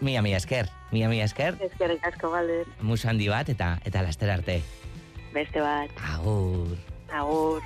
mia 0.00 0.22
mia 0.22 0.36
esker, 0.36 0.68
mia 0.90 1.08
mia 1.08 1.24
esker, 1.24 1.56
Eskerrik 1.60 2.04
asko 2.06 2.30
galder. 2.30 2.66
musu 2.80 3.08
handi 3.08 3.28
bat 3.28 3.48
eta 3.48 3.78
eta 3.84 4.02
laster 4.02 4.30
arte. 4.30 4.62
Beste 5.32 5.60
bat. 5.60 5.90
Agur. 6.14 6.76
Agur. 7.12 7.62